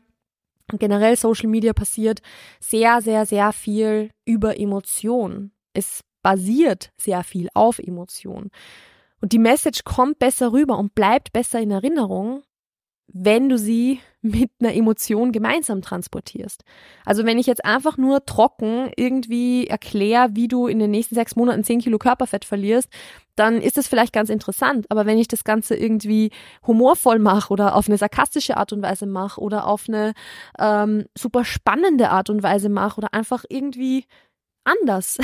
und 0.70 0.80
generell 0.80 1.16
Social 1.16 1.48
Media 1.48 1.72
passiert 1.72 2.20
sehr, 2.60 3.02
sehr, 3.02 3.26
sehr 3.26 3.52
viel 3.52 4.10
über 4.24 4.58
Emotionen. 4.58 5.52
Es 5.72 6.02
basiert 6.22 6.92
sehr 6.96 7.22
viel 7.22 7.48
auf 7.54 7.78
Emotionen. 7.78 8.50
Und 9.20 9.32
die 9.32 9.38
Message 9.38 9.84
kommt 9.84 10.18
besser 10.18 10.52
rüber 10.52 10.78
und 10.78 10.94
bleibt 10.94 11.32
besser 11.32 11.60
in 11.60 11.70
Erinnerung, 11.70 12.42
wenn 13.08 13.48
du 13.48 13.58
sie 13.58 14.00
mit 14.22 14.50
einer 14.60 14.74
Emotion 14.74 15.32
gemeinsam 15.32 15.82
transportierst. 15.82 16.64
Also 17.04 17.24
wenn 17.24 17.38
ich 17.38 17.46
jetzt 17.46 17.64
einfach 17.64 17.96
nur 17.96 18.24
trocken 18.26 18.90
irgendwie 18.96 19.66
erkläre, 19.66 20.30
wie 20.32 20.48
du 20.48 20.66
in 20.66 20.78
den 20.78 20.90
nächsten 20.90 21.14
sechs 21.14 21.36
Monaten 21.36 21.64
zehn 21.64 21.80
Kilo 21.80 21.98
Körperfett 21.98 22.44
verlierst, 22.44 22.90
dann 23.36 23.60
ist 23.60 23.76
das 23.76 23.86
vielleicht 23.86 24.12
ganz 24.12 24.30
interessant. 24.30 24.86
Aber 24.88 25.06
wenn 25.06 25.18
ich 25.18 25.28
das 25.28 25.44
Ganze 25.44 25.76
irgendwie 25.76 26.30
humorvoll 26.66 27.18
mache 27.18 27.52
oder 27.52 27.76
auf 27.76 27.88
eine 27.88 27.98
sarkastische 27.98 28.56
Art 28.56 28.72
und 28.72 28.82
Weise 28.82 29.06
mache 29.06 29.40
oder 29.40 29.66
auf 29.66 29.84
eine 29.88 30.12
ähm, 30.58 31.04
super 31.16 31.44
spannende 31.44 32.10
Art 32.10 32.30
und 32.30 32.42
Weise 32.42 32.68
mache 32.68 32.98
oder 32.98 33.14
einfach 33.14 33.44
irgendwie 33.48 34.04
anders 34.66 35.18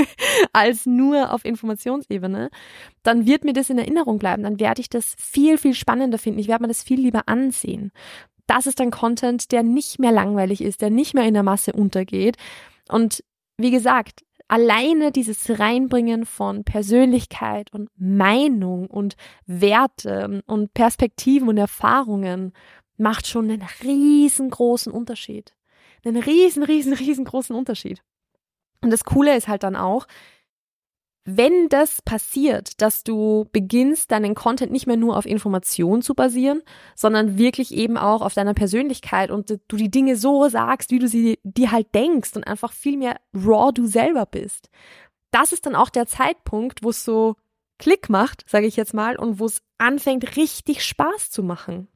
als 0.52 0.86
nur 0.86 1.32
auf 1.32 1.44
Informationsebene, 1.44 2.50
dann 3.02 3.26
wird 3.26 3.44
mir 3.44 3.52
das 3.52 3.70
in 3.70 3.78
Erinnerung 3.78 4.18
bleiben. 4.18 4.42
Dann 4.42 4.60
werde 4.60 4.80
ich 4.80 4.88
das 4.88 5.14
viel, 5.18 5.58
viel 5.58 5.74
spannender 5.74 6.18
finden. 6.18 6.40
Ich 6.40 6.48
werde 6.48 6.62
mir 6.62 6.68
das 6.68 6.82
viel 6.82 7.00
lieber 7.00 7.28
ansehen. 7.28 7.92
Das 8.46 8.66
ist 8.66 8.80
ein 8.80 8.90
Content, 8.90 9.50
der 9.52 9.62
nicht 9.62 9.98
mehr 9.98 10.12
langweilig 10.12 10.60
ist, 10.60 10.80
der 10.80 10.90
nicht 10.90 11.14
mehr 11.14 11.24
in 11.24 11.34
der 11.34 11.42
Masse 11.42 11.72
untergeht. 11.72 12.36
Und 12.88 13.24
wie 13.58 13.70
gesagt, 13.70 14.24
alleine 14.48 15.10
dieses 15.10 15.58
Reinbringen 15.58 16.24
von 16.24 16.64
Persönlichkeit 16.64 17.72
und 17.72 17.90
Meinung 17.96 18.86
und 18.86 19.16
Werte 19.46 20.42
und 20.46 20.74
Perspektiven 20.74 21.48
und 21.48 21.58
Erfahrungen 21.58 22.52
macht 22.96 23.26
schon 23.26 23.50
einen 23.50 23.66
riesengroßen 23.82 24.92
Unterschied. 24.92 25.54
Einen 26.04 26.22
riesen, 26.22 26.62
riesen, 26.62 26.92
riesengroßen 26.92 27.56
Unterschied. 27.56 28.00
Und 28.80 28.90
das 28.90 29.04
Coole 29.04 29.36
ist 29.36 29.48
halt 29.48 29.62
dann 29.62 29.76
auch, 29.76 30.06
wenn 31.28 31.68
das 31.68 32.02
passiert, 32.02 32.80
dass 32.80 33.02
du 33.02 33.48
beginnst, 33.50 34.12
deinen 34.12 34.36
Content 34.36 34.70
nicht 34.70 34.86
mehr 34.86 34.96
nur 34.96 35.16
auf 35.16 35.26
Informationen 35.26 36.00
zu 36.00 36.14
basieren, 36.14 36.62
sondern 36.94 37.36
wirklich 37.36 37.74
eben 37.74 37.98
auch 37.98 38.22
auf 38.22 38.34
deiner 38.34 38.54
Persönlichkeit 38.54 39.32
und 39.32 39.50
du 39.50 39.76
die 39.76 39.90
Dinge 39.90 40.16
so 40.16 40.48
sagst, 40.48 40.92
wie 40.92 41.00
du 41.00 41.08
sie 41.08 41.40
dir 41.42 41.72
halt 41.72 41.92
denkst 41.96 42.36
und 42.36 42.46
einfach 42.46 42.72
viel 42.72 42.96
mehr 42.96 43.16
raw 43.34 43.72
du 43.74 43.88
selber 43.88 44.24
bist. 44.24 44.70
Das 45.32 45.52
ist 45.52 45.66
dann 45.66 45.74
auch 45.74 45.90
der 45.90 46.06
Zeitpunkt, 46.06 46.84
wo 46.84 46.90
es 46.90 47.04
so 47.04 47.34
Klick 47.78 48.08
macht, 48.08 48.48
sage 48.48 48.66
ich 48.66 48.76
jetzt 48.76 48.94
mal, 48.94 49.16
und 49.16 49.40
wo 49.40 49.46
es 49.46 49.62
anfängt, 49.78 50.36
richtig 50.36 50.84
Spaß 50.84 51.30
zu 51.30 51.42
machen 51.42 51.88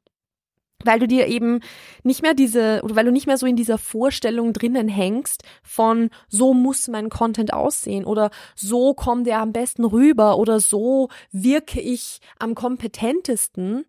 weil 0.84 0.98
du 0.98 1.06
dir 1.06 1.26
eben 1.26 1.60
nicht 2.02 2.22
mehr 2.22 2.34
diese 2.34 2.80
oder 2.82 2.96
weil 2.96 3.04
du 3.04 3.12
nicht 3.12 3.26
mehr 3.26 3.38
so 3.38 3.46
in 3.46 3.56
dieser 3.56 3.78
Vorstellung 3.78 4.52
drinnen 4.52 4.88
hängst 4.88 5.42
von 5.62 6.10
so 6.28 6.54
muss 6.54 6.88
mein 6.88 7.08
Content 7.08 7.52
aussehen 7.52 8.04
oder 8.04 8.30
so 8.54 8.94
kommt 8.94 9.26
er 9.28 9.40
am 9.40 9.52
besten 9.52 9.84
rüber 9.84 10.38
oder 10.38 10.60
so 10.60 11.08
wirke 11.32 11.80
ich 11.80 12.20
am 12.38 12.54
kompetentesten, 12.54 13.84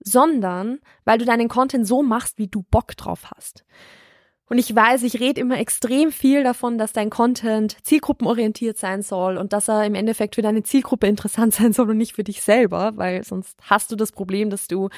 sondern 0.00 0.78
weil 1.04 1.18
du 1.18 1.24
deinen 1.24 1.48
Content 1.48 1.86
so 1.86 2.02
machst, 2.02 2.38
wie 2.38 2.48
du 2.48 2.62
Bock 2.62 2.96
drauf 2.96 3.30
hast. 3.34 3.64
Und 4.50 4.58
ich 4.58 4.74
weiß, 4.74 5.04
ich 5.04 5.20
rede 5.20 5.40
immer 5.40 5.60
extrem 5.60 6.10
viel 6.10 6.42
davon, 6.42 6.76
dass 6.76 6.92
dein 6.92 7.08
Content 7.08 7.76
zielgruppenorientiert 7.84 8.76
sein 8.76 9.00
soll 9.00 9.36
und 9.36 9.52
dass 9.52 9.68
er 9.68 9.84
im 9.84 9.94
Endeffekt 9.94 10.34
für 10.34 10.42
deine 10.42 10.64
Zielgruppe 10.64 11.06
interessant 11.06 11.54
sein 11.54 11.72
soll 11.72 11.90
und 11.90 11.98
nicht 11.98 12.16
für 12.16 12.24
dich 12.24 12.42
selber, 12.42 12.92
weil 12.96 13.22
sonst 13.22 13.56
hast 13.62 13.92
du 13.92 13.96
das 13.96 14.10
Problem, 14.10 14.50
dass 14.50 14.66
du 14.66 14.88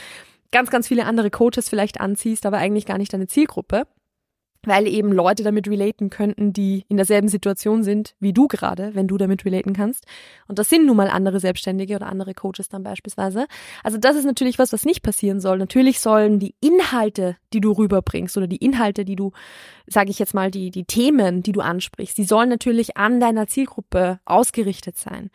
ganz, 0.52 0.71
ganz 0.71 0.87
viele 0.87 1.06
andere 1.06 1.30
Coaches 1.30 1.68
vielleicht 1.68 2.00
anziehst, 2.00 2.47
aber 2.47 2.59
eigentlich 2.59 2.87
gar 2.87 2.99
nicht 2.99 3.12
deine 3.12 3.26
Zielgruppe, 3.26 3.87
weil 4.64 4.87
eben 4.87 5.11
Leute 5.11 5.42
damit 5.42 5.66
relaten 5.68 6.09
könnten, 6.09 6.52
die 6.52 6.85
in 6.88 6.97
derselben 6.97 7.28
Situation 7.28 7.82
sind 7.82 8.14
wie 8.21 8.32
du 8.32 8.47
gerade, 8.47 8.94
wenn 8.94 9.09
du 9.09 9.16
damit 9.16 9.44
relaten 9.44 9.73
kannst. 9.73 10.06
Und 10.47 10.59
das 10.59 10.68
sind 10.68 10.87
nun 10.87 10.97
mal 10.97 11.09
andere 11.09 11.40
Selbstständige 11.40 11.97
oder 11.97 12.06
andere 12.06 12.32
Coaches 12.35 12.68
dann 12.68 12.85
beispielsweise. 12.85 13.47
Also 13.82 13.99
das 13.99 14.14
ist 14.14 14.25
natürlich 14.25 14.59
was, 14.59 14.73
was 14.73 14.85
nicht 14.85 15.02
passieren 15.02 15.40
soll. 15.40 15.59
Natürlich 15.59 15.99
sollen 15.99 16.38
die 16.38 16.54
Inhalte, 16.61 17.37
die 17.52 17.61
du 17.61 17.73
rüberbringst 17.73 18.37
oder 18.37 18.47
die 18.47 18.64
Inhalte, 18.64 19.04
die 19.04 19.16
du, 19.16 19.32
sage 19.87 20.11
ich 20.11 20.18
jetzt 20.21 20.35
mal, 20.35 20.50
die, 20.50 20.71
die 20.71 20.85
Themen, 20.85 21.42
die 21.42 21.52
du 21.52 21.61
ansprichst, 21.61 22.16
die 22.16 22.25
sollen 22.25 22.49
natürlich 22.49 22.97
an 22.97 23.18
deiner 23.18 23.49
Zielgruppe 23.49 24.21
ausgerichtet 24.25 24.97
sein. 24.97 25.30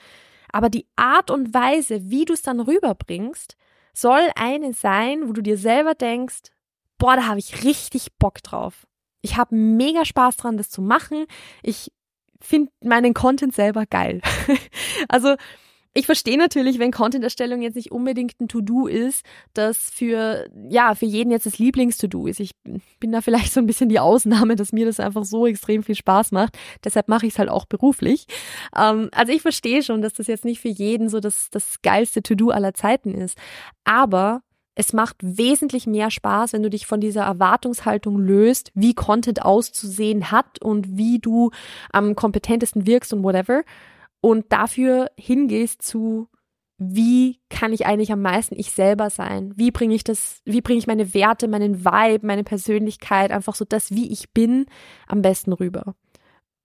Aber 0.53 0.69
die 0.69 0.85
Art 0.95 1.29
und 1.29 1.53
Weise, 1.53 2.09
wie 2.09 2.23
du 2.23 2.33
es 2.33 2.41
dann 2.41 2.61
rüberbringst, 2.61 3.57
soll 3.99 4.29
eine 4.35 4.73
sein, 4.73 5.27
wo 5.27 5.33
du 5.33 5.41
dir 5.41 5.57
selber 5.57 5.95
denkst, 5.95 6.51
boah, 6.97 7.15
da 7.15 7.25
habe 7.25 7.39
ich 7.39 7.63
richtig 7.63 8.15
Bock 8.17 8.43
drauf. 8.43 8.87
Ich 9.21 9.37
habe 9.37 9.55
mega 9.55 10.05
Spaß 10.05 10.37
dran, 10.37 10.57
das 10.57 10.69
zu 10.69 10.81
machen. 10.81 11.25
Ich 11.63 11.91
finde 12.39 12.71
meinen 12.83 13.13
Content 13.13 13.55
selber 13.55 13.85
geil. 13.85 14.21
also 15.09 15.35
ich 15.97 16.05
verstehe 16.05 16.37
natürlich, 16.37 16.77
wenn 16.77 16.91
Content-Erstellung 16.91 17.63
jetzt 17.63 17.73
nicht 17.73 17.91
unbedingt 17.91 18.39
ein 18.39 18.47
To-Do 18.47 18.85
ist, 18.85 19.25
das 19.55 19.89
für, 19.91 20.47
ja, 20.69 20.93
für 20.93 21.07
jeden 21.07 21.31
jetzt 21.31 21.47
das 21.47 21.57
Lieblings-To-Do 21.57 22.27
ist. 22.27 22.39
Ich 22.39 22.51
bin 22.99 23.11
da 23.11 23.21
vielleicht 23.21 23.51
so 23.51 23.59
ein 23.59 23.65
bisschen 23.65 23.89
die 23.89 23.99
Ausnahme, 23.99 24.55
dass 24.55 24.71
mir 24.71 24.85
das 24.85 24.99
einfach 24.99 25.25
so 25.25 25.47
extrem 25.47 25.81
viel 25.81 25.95
Spaß 25.95 26.31
macht. 26.33 26.55
Deshalb 26.83 27.07
mache 27.07 27.25
ich 27.25 27.33
es 27.33 27.39
halt 27.39 27.49
auch 27.49 27.65
beruflich. 27.65 28.27
Ähm, 28.77 29.09
also 29.11 29.33
ich 29.33 29.41
verstehe 29.41 29.81
schon, 29.81 30.03
dass 30.03 30.13
das 30.13 30.27
jetzt 30.27 30.45
nicht 30.45 30.61
für 30.61 30.69
jeden 30.69 31.09
so 31.09 31.19
das, 31.19 31.49
das 31.49 31.81
geilste 31.81 32.21
To-Do 32.21 32.51
aller 32.51 32.75
Zeiten 32.75 33.15
ist. 33.15 33.35
Aber 33.83 34.43
es 34.75 34.93
macht 34.93 35.15
wesentlich 35.21 35.87
mehr 35.87 36.11
Spaß, 36.11 36.53
wenn 36.53 36.61
du 36.61 36.69
dich 36.69 36.85
von 36.85 37.01
dieser 37.01 37.23
Erwartungshaltung 37.23 38.19
löst, 38.19 38.69
wie 38.75 38.93
Content 38.93 39.41
auszusehen 39.41 40.29
hat 40.29 40.61
und 40.61 40.95
wie 40.95 41.17
du 41.17 41.49
am 41.91 42.13
kompetentesten 42.13 42.85
wirkst 42.85 43.13
und 43.13 43.23
whatever 43.23 43.63
und 44.21 44.51
dafür 44.51 45.11
hingehst 45.17 45.81
zu 45.81 46.27
wie 46.79 47.39
kann 47.49 47.73
ich 47.73 47.87
eigentlich 47.87 48.11
am 48.11 48.21
meisten 48.21 48.55
ich 48.55 48.71
selber 48.71 49.09
sein? 49.09 49.51
Wie 49.55 49.71
bringe 49.71 49.95
ich 49.95 50.03
das, 50.03 50.41
wie 50.45 50.61
bringe 50.61 50.77
ich 50.77 50.85
meine 50.85 51.13
Werte, 51.13 51.47
meinen 51.47 51.83
Vibe, 51.83 52.25
meine 52.25 52.43
Persönlichkeit, 52.43 53.31
einfach 53.31 53.55
so 53.55 53.65
das, 53.65 53.91
wie 53.91 54.11
ich 54.11 54.31
bin, 54.31 54.67
am 55.07 55.23
besten 55.23 55.53
rüber? 55.53 55.95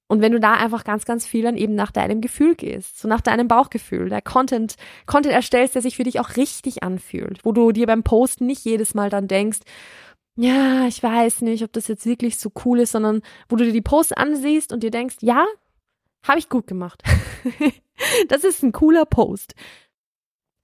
Und 0.08 0.20
wenn 0.20 0.32
du 0.32 0.40
da 0.40 0.52
einfach 0.52 0.84
ganz, 0.84 1.06
ganz 1.06 1.26
viel 1.26 1.42
dann 1.42 1.56
eben 1.56 1.74
nach 1.74 1.90
deinem 1.90 2.20
Gefühl 2.20 2.54
gehst, 2.54 2.98
so 2.98 3.08
nach 3.08 3.22
deinem 3.22 3.48
Bauchgefühl, 3.48 4.10
der 4.10 4.20
Content, 4.20 4.74
Content 5.06 5.32
erstellst, 5.32 5.74
der 5.74 5.80
sich 5.80 5.96
für 5.96 6.04
dich 6.04 6.20
auch 6.20 6.36
richtig 6.36 6.82
anfühlt, 6.82 7.42
wo 7.46 7.52
du 7.52 7.72
dir 7.72 7.86
beim 7.86 8.02
Posten 8.02 8.44
nicht 8.44 8.62
jedes 8.66 8.92
Mal 8.92 9.08
dann 9.08 9.26
denkst, 9.26 9.60
ja, 10.36 10.86
ich 10.86 11.02
weiß 11.02 11.40
nicht, 11.40 11.64
ob 11.64 11.72
das 11.72 11.88
jetzt 11.88 12.04
wirklich 12.04 12.38
so 12.38 12.52
cool 12.66 12.80
ist, 12.80 12.92
sondern 12.92 13.22
wo 13.48 13.56
du 13.56 13.64
dir 13.64 13.72
die 13.72 13.80
Posts 13.80 14.12
ansiehst 14.12 14.74
und 14.74 14.82
dir 14.82 14.90
denkst, 14.90 15.16
ja, 15.20 15.46
habe 16.22 16.38
ich 16.38 16.48
gut 16.48 16.66
gemacht. 16.66 17.02
das 18.28 18.44
ist 18.44 18.62
ein 18.62 18.72
cooler 18.72 19.04
Post. 19.04 19.54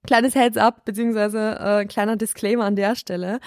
Kleines 0.05 0.35
Heads 0.35 0.57
up, 0.57 0.85
beziehungsweise 0.85 1.57
äh, 1.59 1.85
kleiner 1.85 2.15
Disclaimer 2.15 2.65
an 2.65 2.75
der 2.75 2.95
Stelle. 2.95 3.39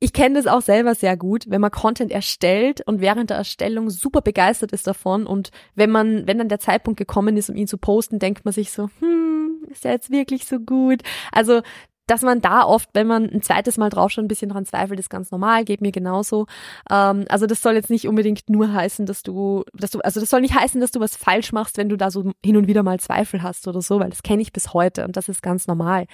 Ich 0.00 0.12
kenne 0.12 0.36
das 0.36 0.46
auch 0.46 0.60
selber 0.60 0.94
sehr 0.94 1.16
gut, 1.16 1.46
wenn 1.48 1.60
man 1.60 1.72
Content 1.72 2.12
erstellt 2.12 2.82
und 2.86 3.00
während 3.00 3.30
der 3.30 3.38
Erstellung 3.38 3.90
super 3.90 4.20
begeistert 4.20 4.70
ist 4.72 4.86
davon 4.86 5.26
und 5.26 5.50
wenn 5.74 5.90
man, 5.90 6.26
wenn 6.28 6.38
dann 6.38 6.48
der 6.48 6.60
Zeitpunkt 6.60 6.98
gekommen 6.98 7.36
ist, 7.36 7.50
um 7.50 7.56
ihn 7.56 7.66
zu 7.66 7.78
posten, 7.78 8.20
denkt 8.20 8.44
man 8.44 8.54
sich 8.54 8.70
so, 8.70 8.90
hm, 9.00 9.66
ist 9.70 9.84
der 9.84 9.92
jetzt 9.92 10.10
wirklich 10.10 10.46
so 10.46 10.60
gut? 10.60 11.02
Also 11.32 11.62
dass 12.08 12.22
man 12.22 12.40
da 12.40 12.64
oft, 12.64 12.88
wenn 12.94 13.06
man 13.06 13.28
ein 13.28 13.42
zweites 13.42 13.76
Mal 13.76 13.90
drauf 13.90 14.10
schon 14.10 14.24
ein 14.24 14.28
bisschen 14.28 14.48
dran 14.48 14.64
zweifelt, 14.64 14.98
ist 14.98 15.10
ganz 15.10 15.30
normal, 15.30 15.64
geht 15.64 15.82
mir 15.82 15.92
genauso. 15.92 16.46
Ähm, 16.90 17.26
also 17.28 17.46
das 17.46 17.62
soll 17.62 17.74
jetzt 17.74 17.90
nicht 17.90 18.08
unbedingt 18.08 18.48
nur 18.48 18.72
heißen, 18.72 19.06
dass 19.06 19.22
du, 19.22 19.64
dass 19.74 19.90
du, 19.90 20.00
also 20.00 20.18
das 20.18 20.30
soll 20.30 20.40
nicht 20.40 20.54
heißen, 20.54 20.80
dass 20.80 20.90
du 20.90 21.00
was 21.00 21.16
falsch 21.16 21.52
machst, 21.52 21.76
wenn 21.76 21.90
du 21.90 21.96
da 21.96 22.10
so 22.10 22.32
hin 22.44 22.56
und 22.56 22.66
wieder 22.66 22.82
mal 22.82 22.98
Zweifel 22.98 23.42
hast 23.42 23.68
oder 23.68 23.82
so, 23.82 24.00
weil 24.00 24.10
das 24.10 24.22
kenne 24.22 24.42
ich 24.42 24.52
bis 24.52 24.72
heute 24.72 25.04
und 25.04 25.16
das 25.16 25.28
ist 25.28 25.42
ganz 25.42 25.66
normal. 25.66 26.06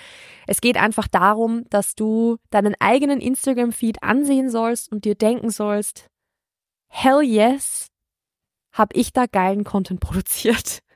Es 0.49 0.61
geht 0.61 0.77
einfach 0.77 1.07
darum, 1.07 1.65
dass 1.71 1.95
du 1.95 2.37
deinen 2.51 2.75
eigenen 2.81 3.21
Instagram-Feed 3.21 4.03
ansehen 4.03 4.51
sollst 4.51 4.91
und 4.91 5.05
dir 5.05 5.15
denken 5.15 5.51
sollst, 5.51 6.09
hell 6.89 7.23
yes, 7.23 7.89
hab 8.73 8.97
ich 8.97 9.13
da 9.13 9.27
geilen 9.27 9.65
Content 9.65 10.01
produziert. 10.01 10.81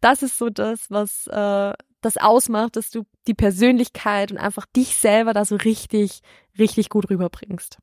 Das 0.00 0.22
ist 0.22 0.38
so 0.38 0.50
das, 0.50 0.88
was 0.90 1.26
äh, 1.26 1.72
das 2.00 2.16
ausmacht, 2.16 2.76
dass 2.76 2.90
du 2.90 3.04
die 3.28 3.34
Persönlichkeit 3.34 4.32
und 4.32 4.38
einfach 4.38 4.66
dich 4.74 4.96
selber 4.96 5.32
da 5.32 5.44
so 5.44 5.56
richtig, 5.56 6.20
richtig 6.58 6.88
gut 6.88 7.10
rüberbringst. 7.10 7.78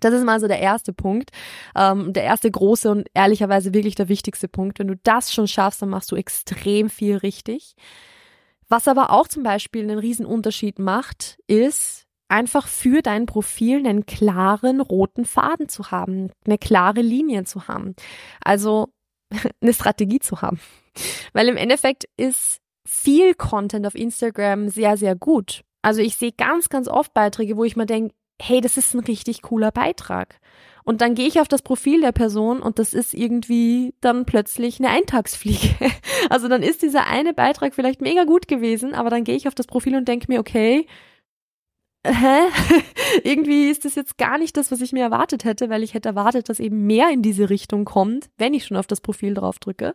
Das 0.00 0.12
ist 0.12 0.24
mal 0.24 0.40
so 0.40 0.46
der 0.46 0.60
erste 0.60 0.92
Punkt. 0.92 1.30
Ähm, 1.74 2.12
der 2.12 2.24
erste 2.24 2.50
große 2.50 2.90
und 2.90 3.08
ehrlicherweise 3.14 3.72
wirklich 3.72 3.94
der 3.94 4.08
wichtigste 4.08 4.46
Punkt. 4.48 4.78
Wenn 4.78 4.88
du 4.88 4.96
das 5.02 5.32
schon 5.32 5.48
schaffst, 5.48 5.82
dann 5.82 5.88
machst 5.88 6.12
du 6.12 6.16
extrem 6.16 6.90
viel 6.90 7.16
richtig. 7.16 7.74
Was 8.68 8.88
aber 8.88 9.10
auch 9.10 9.28
zum 9.28 9.42
Beispiel 9.42 9.82
einen 9.82 9.98
riesen 9.98 10.26
Unterschied 10.26 10.78
macht, 10.78 11.38
ist 11.46 12.04
einfach 12.28 12.66
für 12.66 13.02
dein 13.02 13.26
Profil 13.26 13.78
einen 13.78 14.04
klaren 14.04 14.80
roten 14.80 15.24
Faden 15.24 15.68
zu 15.68 15.90
haben, 15.90 16.30
eine 16.44 16.58
klare 16.58 17.00
Linie 17.00 17.44
zu 17.44 17.68
haben. 17.68 17.94
Also 18.44 18.88
eine 19.60 19.72
Strategie 19.72 20.18
zu 20.18 20.42
haben. 20.42 20.60
Weil 21.32 21.48
im 21.48 21.56
Endeffekt 21.56 22.04
ist 22.16 22.60
viel 22.86 23.34
Content 23.34 23.86
auf 23.86 23.94
Instagram 23.94 24.68
sehr, 24.68 24.96
sehr 24.96 25.14
gut. 25.14 25.62
Also 25.82 26.00
ich 26.00 26.16
sehe 26.16 26.32
ganz, 26.32 26.68
ganz 26.68 26.88
oft 26.88 27.12
Beiträge, 27.14 27.56
wo 27.56 27.64
ich 27.64 27.76
mir 27.76 27.86
denke, 27.86 28.14
hey, 28.40 28.60
das 28.60 28.76
ist 28.76 28.94
ein 28.94 29.00
richtig 29.00 29.42
cooler 29.42 29.70
Beitrag. 29.70 30.40
Und 30.84 31.00
dann 31.00 31.14
gehe 31.14 31.26
ich 31.26 31.40
auf 31.40 31.48
das 31.48 31.62
Profil 31.62 32.00
der 32.00 32.12
Person 32.12 32.60
und 32.60 32.78
das 32.78 32.94
ist 32.94 33.12
irgendwie 33.12 33.94
dann 34.00 34.24
plötzlich 34.24 34.78
eine 34.78 34.90
Eintagsfliege. 34.90 35.74
Also 36.28 36.48
dann 36.48 36.64
ist 36.64 36.82
dieser 36.82 37.06
eine 37.06 37.34
Beitrag 37.34 37.72
vielleicht 37.72 38.00
mega 38.00 38.24
gut 38.24 38.48
gewesen, 38.48 38.94
aber 38.94 39.10
dann 39.10 39.22
gehe 39.22 39.36
ich 39.36 39.46
auf 39.46 39.54
das 39.54 39.68
Profil 39.68 39.94
und 39.94 40.08
denke 40.08 40.26
mir, 40.28 40.40
okay, 40.40 40.86
hä? 42.06 42.48
Irgendwie 43.24 43.68
ist 43.70 43.84
das 43.84 43.94
jetzt 43.94 44.18
gar 44.18 44.38
nicht 44.38 44.56
das, 44.56 44.70
was 44.70 44.80
ich 44.80 44.92
mir 44.92 45.02
erwartet 45.02 45.44
hätte, 45.44 45.70
weil 45.70 45.82
ich 45.82 45.94
hätte 45.94 46.08
erwartet, 46.10 46.48
dass 46.48 46.60
eben 46.60 46.86
mehr 46.86 47.10
in 47.10 47.22
diese 47.22 47.50
Richtung 47.50 47.84
kommt, 47.84 48.28
wenn 48.38 48.54
ich 48.54 48.64
schon 48.64 48.76
auf 48.76 48.86
das 48.86 49.00
Profil 49.00 49.34
drauf 49.34 49.58
drücke. 49.58 49.94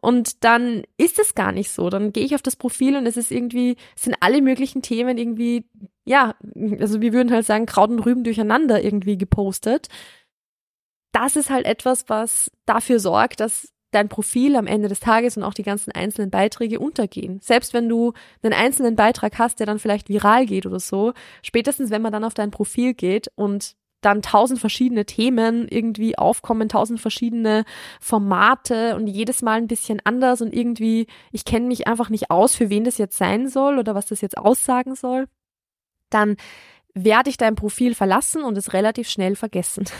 Und 0.00 0.44
dann 0.44 0.82
ist 0.96 1.18
es 1.18 1.34
gar 1.34 1.52
nicht 1.52 1.70
so. 1.70 1.90
Dann 1.90 2.12
gehe 2.12 2.24
ich 2.24 2.34
auf 2.34 2.42
das 2.42 2.56
Profil 2.56 2.96
und 2.96 3.06
es 3.06 3.16
ist 3.16 3.30
irgendwie, 3.30 3.76
es 3.96 4.02
sind 4.02 4.16
alle 4.20 4.42
möglichen 4.42 4.82
Themen 4.82 5.18
irgendwie, 5.18 5.64
ja, 6.04 6.34
also 6.80 7.00
wir 7.00 7.12
würden 7.12 7.32
halt 7.32 7.46
sagen, 7.46 7.66
Kraut 7.66 7.90
und 7.90 8.00
Rüben 8.00 8.24
durcheinander 8.24 8.82
irgendwie 8.82 9.18
gepostet. 9.18 9.88
Das 11.12 11.36
ist 11.36 11.50
halt 11.50 11.66
etwas, 11.66 12.08
was 12.08 12.50
dafür 12.66 13.00
sorgt, 13.00 13.40
dass 13.40 13.72
dein 13.90 14.08
Profil 14.08 14.56
am 14.56 14.66
Ende 14.66 14.88
des 14.88 15.00
Tages 15.00 15.36
und 15.36 15.42
auch 15.42 15.54
die 15.54 15.62
ganzen 15.62 15.92
einzelnen 15.92 16.30
Beiträge 16.30 16.80
untergehen. 16.80 17.40
Selbst 17.40 17.72
wenn 17.72 17.88
du 17.88 18.12
einen 18.42 18.52
einzelnen 18.52 18.96
Beitrag 18.96 19.38
hast, 19.38 19.60
der 19.60 19.66
dann 19.66 19.78
vielleicht 19.78 20.08
viral 20.08 20.46
geht 20.46 20.66
oder 20.66 20.80
so, 20.80 21.12
spätestens 21.42 21.90
wenn 21.90 22.02
man 22.02 22.12
dann 22.12 22.24
auf 22.24 22.34
dein 22.34 22.50
Profil 22.50 22.94
geht 22.94 23.28
und 23.36 23.76
dann 24.02 24.22
tausend 24.22 24.60
verschiedene 24.60 25.06
Themen 25.06 25.66
irgendwie 25.68 26.18
aufkommen, 26.18 26.68
tausend 26.68 27.00
verschiedene 27.00 27.64
Formate 28.00 28.94
und 28.94 29.06
jedes 29.06 29.42
Mal 29.42 29.58
ein 29.58 29.66
bisschen 29.66 30.00
anders 30.04 30.42
und 30.42 30.54
irgendwie, 30.54 31.06
ich 31.32 31.44
kenne 31.44 31.66
mich 31.66 31.88
einfach 31.88 32.10
nicht 32.10 32.30
aus, 32.30 32.54
für 32.54 32.70
wen 32.70 32.84
das 32.84 32.98
jetzt 32.98 33.16
sein 33.16 33.48
soll 33.48 33.78
oder 33.78 33.94
was 33.94 34.06
das 34.06 34.20
jetzt 34.20 34.36
aussagen 34.36 34.94
soll, 34.94 35.26
dann 36.10 36.36
werde 36.94 37.30
ich 37.30 37.36
dein 37.36 37.56
Profil 37.56 37.94
verlassen 37.94 38.44
und 38.44 38.56
es 38.56 38.72
relativ 38.72 39.08
schnell 39.08 39.36
vergessen. 39.36 39.84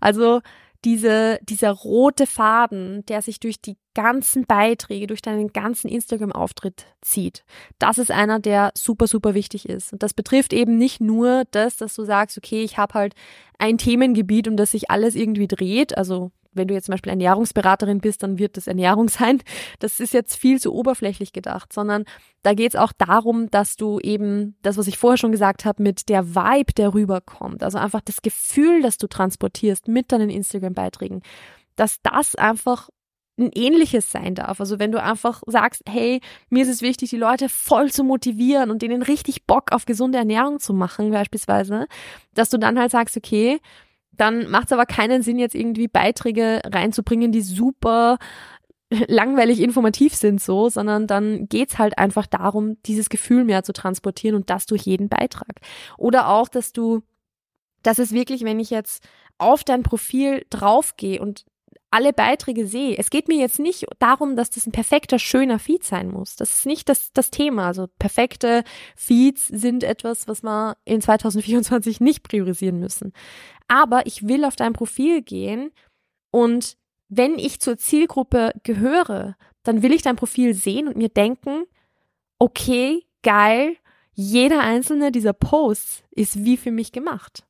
Also 0.00 0.40
diese, 0.84 1.38
dieser 1.42 1.70
rote 1.70 2.26
Faden, 2.26 3.04
der 3.06 3.22
sich 3.22 3.40
durch 3.40 3.60
die 3.60 3.76
ganzen 3.94 4.46
Beiträge, 4.46 5.06
durch 5.06 5.20
deinen 5.20 5.52
ganzen 5.52 5.88
Instagram-Auftritt 5.88 6.86
zieht. 7.02 7.44
Das 7.78 7.98
ist 7.98 8.10
einer, 8.10 8.40
der 8.40 8.72
super, 8.74 9.06
super 9.06 9.34
wichtig 9.34 9.68
ist. 9.68 9.92
Und 9.92 10.02
das 10.02 10.14
betrifft 10.14 10.52
eben 10.52 10.78
nicht 10.78 11.00
nur 11.00 11.44
das, 11.50 11.76
dass 11.76 11.94
du 11.94 12.04
sagst, 12.04 12.38
okay, 12.38 12.62
ich 12.62 12.78
habe 12.78 12.94
halt 12.94 13.14
ein 13.58 13.78
Themengebiet, 13.78 14.48
um 14.48 14.56
das 14.56 14.70
sich 14.70 14.90
alles 14.90 15.14
irgendwie 15.14 15.48
dreht. 15.48 15.96
Also 15.98 16.30
wenn 16.52 16.68
du 16.68 16.74
jetzt 16.74 16.86
zum 16.86 16.92
Beispiel 16.92 17.10
Ernährungsberaterin 17.10 18.00
bist, 18.00 18.22
dann 18.22 18.38
wird 18.38 18.56
das 18.56 18.66
Ernährung 18.66 19.08
sein. 19.08 19.42
Das 19.78 20.00
ist 20.00 20.12
jetzt 20.12 20.36
viel 20.36 20.60
zu 20.60 20.74
oberflächlich 20.74 21.32
gedacht, 21.32 21.72
sondern 21.72 22.04
da 22.42 22.54
geht 22.54 22.74
es 22.74 22.80
auch 22.80 22.92
darum, 22.92 23.50
dass 23.50 23.76
du 23.76 24.00
eben 24.00 24.56
das, 24.62 24.76
was 24.76 24.86
ich 24.86 24.98
vorher 24.98 25.18
schon 25.18 25.32
gesagt 25.32 25.64
habe, 25.64 25.82
mit 25.82 26.08
der 26.08 26.34
Vibe, 26.34 26.72
der 26.72 26.94
rüberkommt, 26.94 27.62
also 27.62 27.78
einfach 27.78 28.00
das 28.00 28.22
Gefühl, 28.22 28.82
das 28.82 28.98
du 28.98 29.06
transportierst 29.06 29.88
mit 29.88 30.12
deinen 30.12 30.30
Instagram-Beiträgen, 30.30 31.22
dass 31.76 32.00
das 32.02 32.34
einfach 32.34 32.88
ein 33.40 33.50
ähnliches 33.54 34.10
sein 34.10 34.34
darf. 34.34 34.60
Also 34.60 34.78
wenn 34.78 34.92
du 34.92 35.02
einfach 35.02 35.42
sagst, 35.46 35.82
hey, 35.88 36.20
mir 36.50 36.62
ist 36.62 36.68
es 36.68 36.82
wichtig, 36.82 37.10
die 37.10 37.16
Leute 37.16 37.48
voll 37.48 37.90
zu 37.90 38.04
motivieren 38.04 38.70
und 38.70 38.82
denen 38.82 39.02
richtig 39.02 39.46
Bock 39.46 39.72
auf 39.72 39.86
gesunde 39.86 40.18
Ernährung 40.18 40.60
zu 40.60 40.72
machen, 40.74 41.10
beispielsweise, 41.10 41.86
dass 42.34 42.50
du 42.50 42.58
dann 42.58 42.78
halt 42.78 42.90
sagst, 42.90 43.16
okay, 43.16 43.60
dann 44.12 44.50
macht 44.50 44.66
es 44.66 44.72
aber 44.72 44.86
keinen 44.86 45.22
Sinn, 45.22 45.38
jetzt 45.38 45.54
irgendwie 45.54 45.88
Beiträge 45.88 46.60
reinzubringen, 46.64 47.32
die 47.32 47.42
super 47.42 48.18
langweilig 48.90 49.60
informativ 49.60 50.14
sind 50.14 50.40
so, 50.40 50.68
sondern 50.68 51.06
dann 51.06 51.48
geht's 51.48 51.78
halt 51.78 51.98
einfach 51.98 52.26
darum, 52.26 52.76
dieses 52.84 53.08
Gefühl 53.08 53.44
mehr 53.44 53.62
zu 53.62 53.72
transportieren 53.72 54.34
und 54.34 54.50
das 54.50 54.66
durch 54.66 54.82
jeden 54.82 55.08
Beitrag. 55.08 55.60
Oder 55.96 56.28
auch, 56.28 56.48
dass 56.48 56.72
du, 56.72 57.02
dass 57.82 57.98
es 57.98 58.12
wirklich, 58.12 58.44
wenn 58.44 58.58
ich 58.58 58.70
jetzt 58.70 59.04
auf 59.38 59.64
dein 59.64 59.82
Profil 59.82 60.44
draufgehe 60.50 61.20
und 61.20 61.44
alle 61.92 62.12
Beiträge 62.12 62.66
sehe. 62.66 62.96
Es 62.96 63.10
geht 63.10 63.26
mir 63.26 63.36
jetzt 63.36 63.58
nicht 63.58 63.84
darum, 63.98 64.36
dass 64.36 64.50
das 64.50 64.66
ein 64.66 64.72
perfekter, 64.72 65.18
schöner 65.18 65.58
Feed 65.58 65.82
sein 65.82 66.08
muss. 66.08 66.36
Das 66.36 66.50
ist 66.58 66.66
nicht 66.66 66.88
das, 66.88 67.12
das 67.12 67.30
Thema. 67.30 67.66
Also 67.66 67.88
perfekte 67.98 68.62
Feeds 68.94 69.48
sind 69.48 69.82
etwas, 69.82 70.28
was 70.28 70.42
wir 70.44 70.76
in 70.84 71.00
2024 71.00 72.00
nicht 72.00 72.22
priorisieren 72.22 72.78
müssen. 72.78 73.12
Aber 73.70 74.06
ich 74.06 74.26
will 74.26 74.44
auf 74.44 74.56
dein 74.56 74.72
Profil 74.72 75.22
gehen 75.22 75.70
und 76.30 76.76
wenn 77.08 77.38
ich 77.38 77.60
zur 77.60 77.76
Zielgruppe 77.78 78.52
gehöre, 78.62 79.36
dann 79.62 79.82
will 79.82 79.92
ich 79.92 80.02
dein 80.02 80.16
Profil 80.16 80.54
sehen 80.54 80.88
und 80.88 80.96
mir 80.96 81.08
denken, 81.08 81.64
okay, 82.38 83.04
geil, 83.22 83.76
jeder 84.12 84.60
einzelne 84.60 85.12
dieser 85.12 85.32
Posts 85.32 86.02
ist 86.10 86.44
wie 86.44 86.56
für 86.56 86.70
mich 86.70 86.92
gemacht 86.92 87.44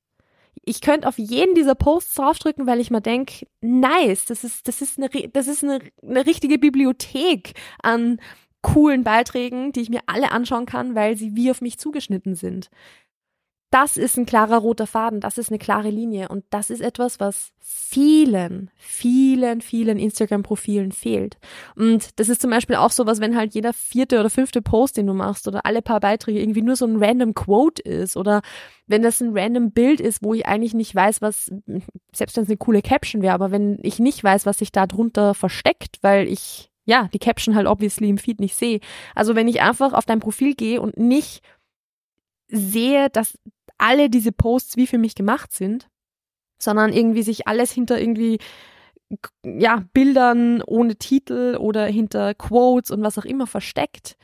ich 0.64 0.81
könnte 0.81 1.09
auf 1.09 1.18
jeden 1.18 1.55
dieser 1.55 1.75
Posts 1.75 2.14
draufdrücken, 2.14 2.66
weil 2.66 2.81
ich 2.81 2.90
mir 2.90 3.01
denke, 3.01 3.47
nice, 3.61 4.27
das 4.27 4.44
ist, 4.44 4.68
das 4.68 4.83
ist, 4.83 4.99
eine, 4.99 5.09
das 5.29 5.49
ist 5.49 5.64
eine, 5.64 5.81
eine 6.03 6.27
richtige 6.27 6.59
Bibliothek 6.59 7.55
an 7.83 8.21
coolen 8.62 9.05
Beiträgen, 9.05 9.73
die 9.73 9.81
ich 9.81 9.90
mir 9.90 10.01
alle 10.07 10.33
anschauen 10.33 10.66
kann, 10.66 10.94
weil 10.94 11.16
sie 11.16 11.35
wie 11.35 11.51
auf 11.51 11.62
mich 11.62 11.79
zugeschnitten 11.79 12.35
sind. 12.35 12.68
Das 13.70 13.96
ist 13.96 14.16
ein 14.16 14.26
klarer 14.26 14.59
roter 14.59 14.88
Faden, 14.88 15.20
das 15.20 15.38
ist 15.38 15.50
eine 15.50 15.59
klare 15.59 15.90
Linie 15.90 16.28
und 16.28 16.44
das 16.50 16.70
ist 16.70 16.80
etwas, 16.80 17.20
was 17.20 17.52
vielen, 17.61 18.68
vielen, 18.76 19.61
vielen 19.61 19.96
Instagram-Profilen 19.96 20.90
fehlt. 20.90 21.38
Und 21.76 22.18
das 22.18 22.28
ist 22.28 22.42
zum 22.42 22.50
Beispiel 22.50 22.74
auch 22.74 22.90
so 22.90 23.06
was, 23.06 23.20
wenn 23.20 23.37
halt 23.37 23.54
jeder 23.54 23.72
vierte 23.72 24.18
oder 24.18 24.28
fünfte 24.28 24.61
Post, 24.61 24.96
den 24.96 25.06
du 25.06 25.14
machst 25.14 25.46
oder 25.46 25.66
alle 25.66 25.83
paar 25.83 26.00
Beiträge 26.00 26.40
irgendwie 26.40 26.62
nur 26.62 26.74
so 26.74 26.85
ein 26.85 27.00
random 27.00 27.33
Quote 27.35 27.80
ist 27.83 28.16
oder 28.16 28.42
wenn 28.88 29.02
das 29.02 29.20
ein 29.20 29.38
random 29.38 29.70
Bild 29.70 30.00
ist, 30.00 30.20
wo 30.24 30.35
ich 30.35 30.46
eigentlich 30.46 30.74
nicht 30.74 30.92
weiß, 30.92 31.22
was, 31.22 31.52
selbst 32.12 32.37
wenn 32.37 32.42
es 32.42 32.50
eine 32.50 32.56
coole 32.56 32.83
Caption 32.83 33.22
wäre, 33.22 33.35
aber 33.35 33.52
wenn 33.52 33.78
ich 33.83 34.00
nicht 34.00 34.24
weiß, 34.24 34.46
was 34.46 34.59
sich 34.59 34.72
da 34.72 34.88
drunter 34.88 35.33
versteckt, 35.35 35.98
weil 36.02 36.26
ich 36.26 36.70
ja, 36.87 37.09
die 37.12 37.20
Caption 37.20 37.54
halt 37.54 37.68
obviously 37.68 38.09
im 38.09 38.18
Feed 38.18 38.40
nicht 38.40 38.56
sehe. 38.56 38.80
Also 39.14 39.37
wenn 39.37 39.46
ich 39.46 39.62
einfach 39.62 39.92
auf 39.92 40.06
dein 40.06 40.18
Profil 40.18 40.56
gehe 40.56 40.80
und 40.80 40.98
nicht 40.98 41.42
sehe, 42.48 43.11
dass 43.11 43.38
alle 43.81 44.11
diese 44.11 44.33
Posts 44.33 44.77
wie 44.77 44.87
für 44.87 44.99
mich 44.99 45.14
gemacht 45.14 45.53
sind, 45.53 45.88
sondern 46.62 46.93
irgendwie 46.93 47.23
sich 47.23 47.49
alles 47.49 47.73
hinter 47.73 48.01
irgendwie 48.01 48.38
ja, 49.45 49.85
Bildern 49.93 50.62
ohne 50.62 50.97
Titel 50.97 51.57
oder 51.59 51.87
hinter 51.87 52.35
Quotes 52.35 52.90
und 52.90 53.03
was 53.03 53.19
auch 53.19 53.25
immer 53.25 53.47
versteckt, 53.47 54.16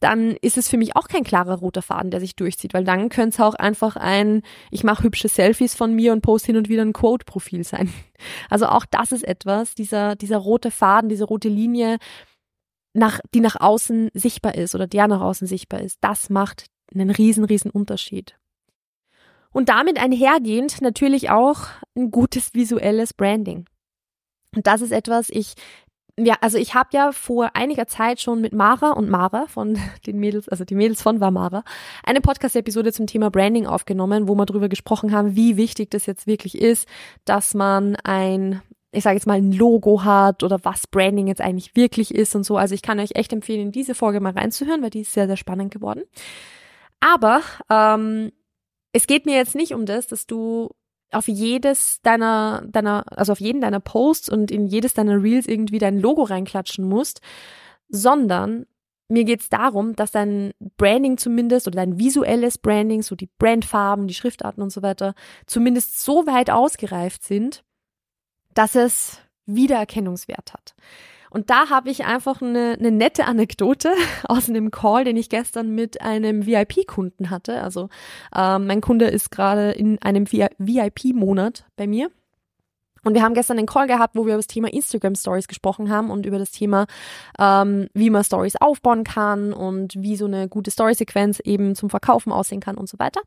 dann 0.00 0.32
ist 0.40 0.56
es 0.56 0.68
für 0.68 0.78
mich 0.78 0.96
auch 0.96 1.08
kein 1.08 1.24
klarer 1.24 1.58
roter 1.58 1.82
Faden, 1.82 2.10
der 2.10 2.20
sich 2.20 2.34
durchzieht, 2.34 2.72
weil 2.72 2.84
dann 2.84 3.10
könnte 3.10 3.34
es 3.34 3.40
auch 3.40 3.54
einfach 3.54 3.96
ein, 3.96 4.42
ich 4.70 4.82
mache 4.82 5.04
hübsche 5.04 5.28
Selfies 5.28 5.74
von 5.74 5.94
mir 5.94 6.12
und 6.12 6.22
poste 6.22 6.46
hin 6.46 6.56
und 6.56 6.68
wieder 6.68 6.82
ein 6.82 6.92
Quote-Profil 6.92 7.64
sein. 7.64 7.92
Also 8.50 8.66
auch 8.66 8.84
das 8.84 9.12
ist 9.12 9.24
etwas, 9.24 9.74
dieser, 9.74 10.14
dieser 10.14 10.36
rote 10.36 10.70
Faden, 10.70 11.08
diese 11.08 11.24
rote 11.24 11.48
Linie, 11.48 11.96
nach, 12.92 13.20
die 13.32 13.40
nach 13.40 13.56
außen 13.58 14.10
sichtbar 14.12 14.56
ist 14.56 14.74
oder 14.74 14.86
der 14.86 15.08
nach 15.08 15.22
außen 15.22 15.46
sichtbar 15.46 15.80
ist, 15.80 15.96
das 16.02 16.28
macht 16.28 16.66
einen 16.92 17.08
riesen, 17.08 17.44
riesen 17.44 17.70
Unterschied. 17.70 18.39
Und 19.52 19.68
damit 19.68 20.00
einhergehend 20.00 20.80
natürlich 20.80 21.30
auch 21.30 21.62
ein 21.96 22.10
gutes 22.10 22.54
visuelles 22.54 23.14
Branding. 23.14 23.66
Und 24.54 24.66
das 24.66 24.80
ist 24.80 24.92
etwas, 24.92 25.28
ich 25.30 25.54
ja, 26.18 26.36
also 26.40 26.58
ich 26.58 26.74
habe 26.74 26.90
ja 26.92 27.12
vor 27.12 27.50
einiger 27.54 27.86
Zeit 27.86 28.20
schon 28.20 28.40
mit 28.40 28.52
Mara 28.52 28.90
und 28.90 29.08
Mara 29.08 29.46
von 29.46 29.78
den 30.06 30.18
Mädels, 30.18 30.48
also 30.48 30.64
die 30.64 30.74
Mädels 30.74 31.02
von 31.02 31.20
Vamara, 31.20 31.64
eine 32.04 32.20
Podcast-Episode 32.20 32.92
zum 32.92 33.06
Thema 33.06 33.30
Branding 33.30 33.66
aufgenommen, 33.66 34.28
wo 34.28 34.34
wir 34.34 34.46
darüber 34.46 34.68
gesprochen 34.68 35.12
haben, 35.12 35.34
wie 35.34 35.56
wichtig 35.56 35.90
das 35.90 36.06
jetzt 36.06 36.26
wirklich 36.26 36.60
ist, 36.60 36.86
dass 37.24 37.54
man 37.54 37.96
ein 38.04 38.62
ich 38.92 39.04
sage 39.04 39.14
jetzt 39.14 39.26
mal 39.26 39.38
ein 39.38 39.52
Logo 39.52 40.02
hat 40.02 40.42
oder 40.42 40.58
was 40.64 40.88
Branding 40.88 41.28
jetzt 41.28 41.40
eigentlich 41.40 41.76
wirklich 41.76 42.12
ist 42.12 42.34
und 42.34 42.42
so. 42.42 42.56
Also 42.56 42.74
ich 42.74 42.82
kann 42.82 42.98
euch 42.98 43.10
echt 43.14 43.32
empfehlen, 43.32 43.60
in 43.60 43.72
diese 43.72 43.94
Folge 43.94 44.18
mal 44.18 44.32
reinzuhören, 44.32 44.82
weil 44.82 44.90
die 44.90 45.02
ist 45.02 45.12
sehr, 45.12 45.28
sehr 45.28 45.36
spannend 45.36 45.72
geworden. 45.72 46.02
Aber 46.98 47.40
ähm, 47.70 48.32
es 48.92 49.06
geht 49.06 49.26
mir 49.26 49.36
jetzt 49.36 49.54
nicht 49.54 49.74
um 49.74 49.86
das, 49.86 50.06
dass 50.06 50.26
du 50.26 50.70
auf 51.12 51.28
jedes 51.28 52.00
deiner, 52.02 52.62
deiner, 52.68 53.04
also 53.16 53.32
auf 53.32 53.40
jeden 53.40 53.60
deiner 53.60 53.80
Posts 53.80 54.28
und 54.28 54.50
in 54.50 54.66
jedes 54.66 54.94
deiner 54.94 55.22
Reels 55.22 55.46
irgendwie 55.46 55.78
dein 55.78 55.98
Logo 55.98 56.22
reinklatschen 56.22 56.88
musst, 56.88 57.20
sondern 57.88 58.66
mir 59.08 59.24
geht's 59.24 59.48
darum, 59.48 59.96
dass 59.96 60.12
dein 60.12 60.52
Branding 60.76 61.18
zumindest 61.18 61.66
oder 61.66 61.76
dein 61.76 61.98
visuelles 61.98 62.58
Branding, 62.58 63.02
so 63.02 63.16
die 63.16 63.28
Brandfarben, 63.38 64.06
die 64.06 64.14
Schriftarten 64.14 64.62
und 64.62 64.70
so 64.70 64.82
weiter, 64.82 65.14
zumindest 65.46 66.00
so 66.00 66.26
weit 66.26 66.48
ausgereift 66.48 67.24
sind, 67.24 67.64
dass 68.54 68.76
es 68.76 69.18
Wiedererkennungswert 69.46 70.52
hat. 70.52 70.74
Und 71.30 71.48
da 71.48 71.70
habe 71.70 71.90
ich 71.90 72.04
einfach 72.04 72.42
eine, 72.42 72.76
eine 72.78 72.90
nette 72.90 73.24
Anekdote 73.24 73.92
aus 74.24 74.48
einem 74.48 74.70
Call, 74.70 75.04
den 75.04 75.16
ich 75.16 75.28
gestern 75.28 75.74
mit 75.74 76.00
einem 76.02 76.46
VIP-Kunden 76.46 77.30
hatte. 77.30 77.62
Also 77.62 77.88
ähm, 78.34 78.66
mein 78.66 78.80
Kunde 78.80 79.06
ist 79.06 79.30
gerade 79.30 79.70
in 79.70 80.00
einem 80.02 80.30
VIP-Monat 80.30 81.64
bei 81.76 81.86
mir. 81.86 82.10
Und 83.02 83.14
wir 83.14 83.22
haben 83.22 83.34
gestern 83.34 83.56
einen 83.56 83.66
Call 83.66 83.86
gehabt, 83.86 84.14
wo 84.14 84.26
wir 84.26 84.34
über 84.34 84.38
das 84.38 84.46
Thema 84.46 84.68
Instagram 84.68 85.14
Stories 85.14 85.48
gesprochen 85.48 85.88
haben 85.88 86.10
und 86.10 86.26
über 86.26 86.38
das 86.38 86.50
Thema, 86.50 86.86
ähm, 87.38 87.88
wie 87.94 88.10
man 88.10 88.24
Stories 88.24 88.56
aufbauen 88.56 89.04
kann 89.04 89.52
und 89.52 89.94
wie 89.96 90.16
so 90.16 90.26
eine 90.26 90.48
gute 90.48 90.70
Story-Sequenz 90.70 91.40
eben 91.40 91.74
zum 91.74 91.88
Verkaufen 91.88 92.30
aussehen 92.30 92.60
kann 92.60 92.76
und 92.76 92.88
so 92.88 92.98
weiter. 92.98 93.22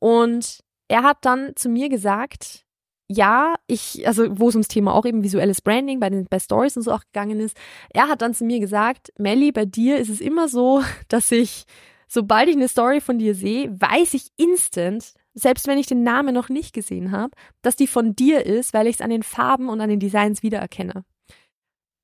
Und 0.00 0.64
er 0.88 1.02
hat 1.02 1.18
dann 1.20 1.52
zu 1.54 1.68
mir 1.68 1.88
gesagt, 1.88 2.64
ja, 3.10 3.54
ich, 3.66 4.06
also 4.06 4.26
wo 4.38 4.48
es 4.48 4.54
ums 4.54 4.68
Thema 4.68 4.94
auch 4.94 5.06
eben 5.06 5.24
visuelles 5.24 5.62
Branding 5.62 5.98
bei 5.98 6.10
den 6.10 6.26
bei 6.28 6.38
Stories 6.38 6.76
und 6.76 6.82
so 6.82 6.92
auch 6.92 7.02
gegangen 7.12 7.40
ist, 7.40 7.56
er 7.90 8.08
hat 8.08 8.20
dann 8.22 8.34
zu 8.34 8.44
mir 8.44 8.60
gesagt, 8.60 9.12
Melly, 9.18 9.50
bei 9.50 9.64
dir 9.64 9.98
ist 9.98 10.10
es 10.10 10.20
immer 10.20 10.48
so, 10.48 10.82
dass 11.08 11.32
ich 11.32 11.64
sobald 12.06 12.48
ich 12.48 12.56
eine 12.56 12.68
Story 12.68 13.00
von 13.00 13.18
dir 13.18 13.34
sehe, 13.34 13.70
weiß 13.80 14.14
ich 14.14 14.28
instant, 14.36 15.12
selbst 15.34 15.66
wenn 15.66 15.78
ich 15.78 15.86
den 15.86 16.02
Namen 16.02 16.34
noch 16.34 16.48
nicht 16.48 16.72
gesehen 16.74 17.12
habe, 17.12 17.32
dass 17.62 17.76
die 17.76 17.86
von 17.86 18.16
dir 18.16 18.44
ist, 18.44 18.74
weil 18.74 18.86
ich 18.86 18.96
es 18.96 19.00
an 19.00 19.10
den 19.10 19.22
Farben 19.22 19.68
und 19.68 19.80
an 19.80 19.90
den 19.90 20.00
Designs 20.00 20.42
wiedererkenne. 20.42 21.04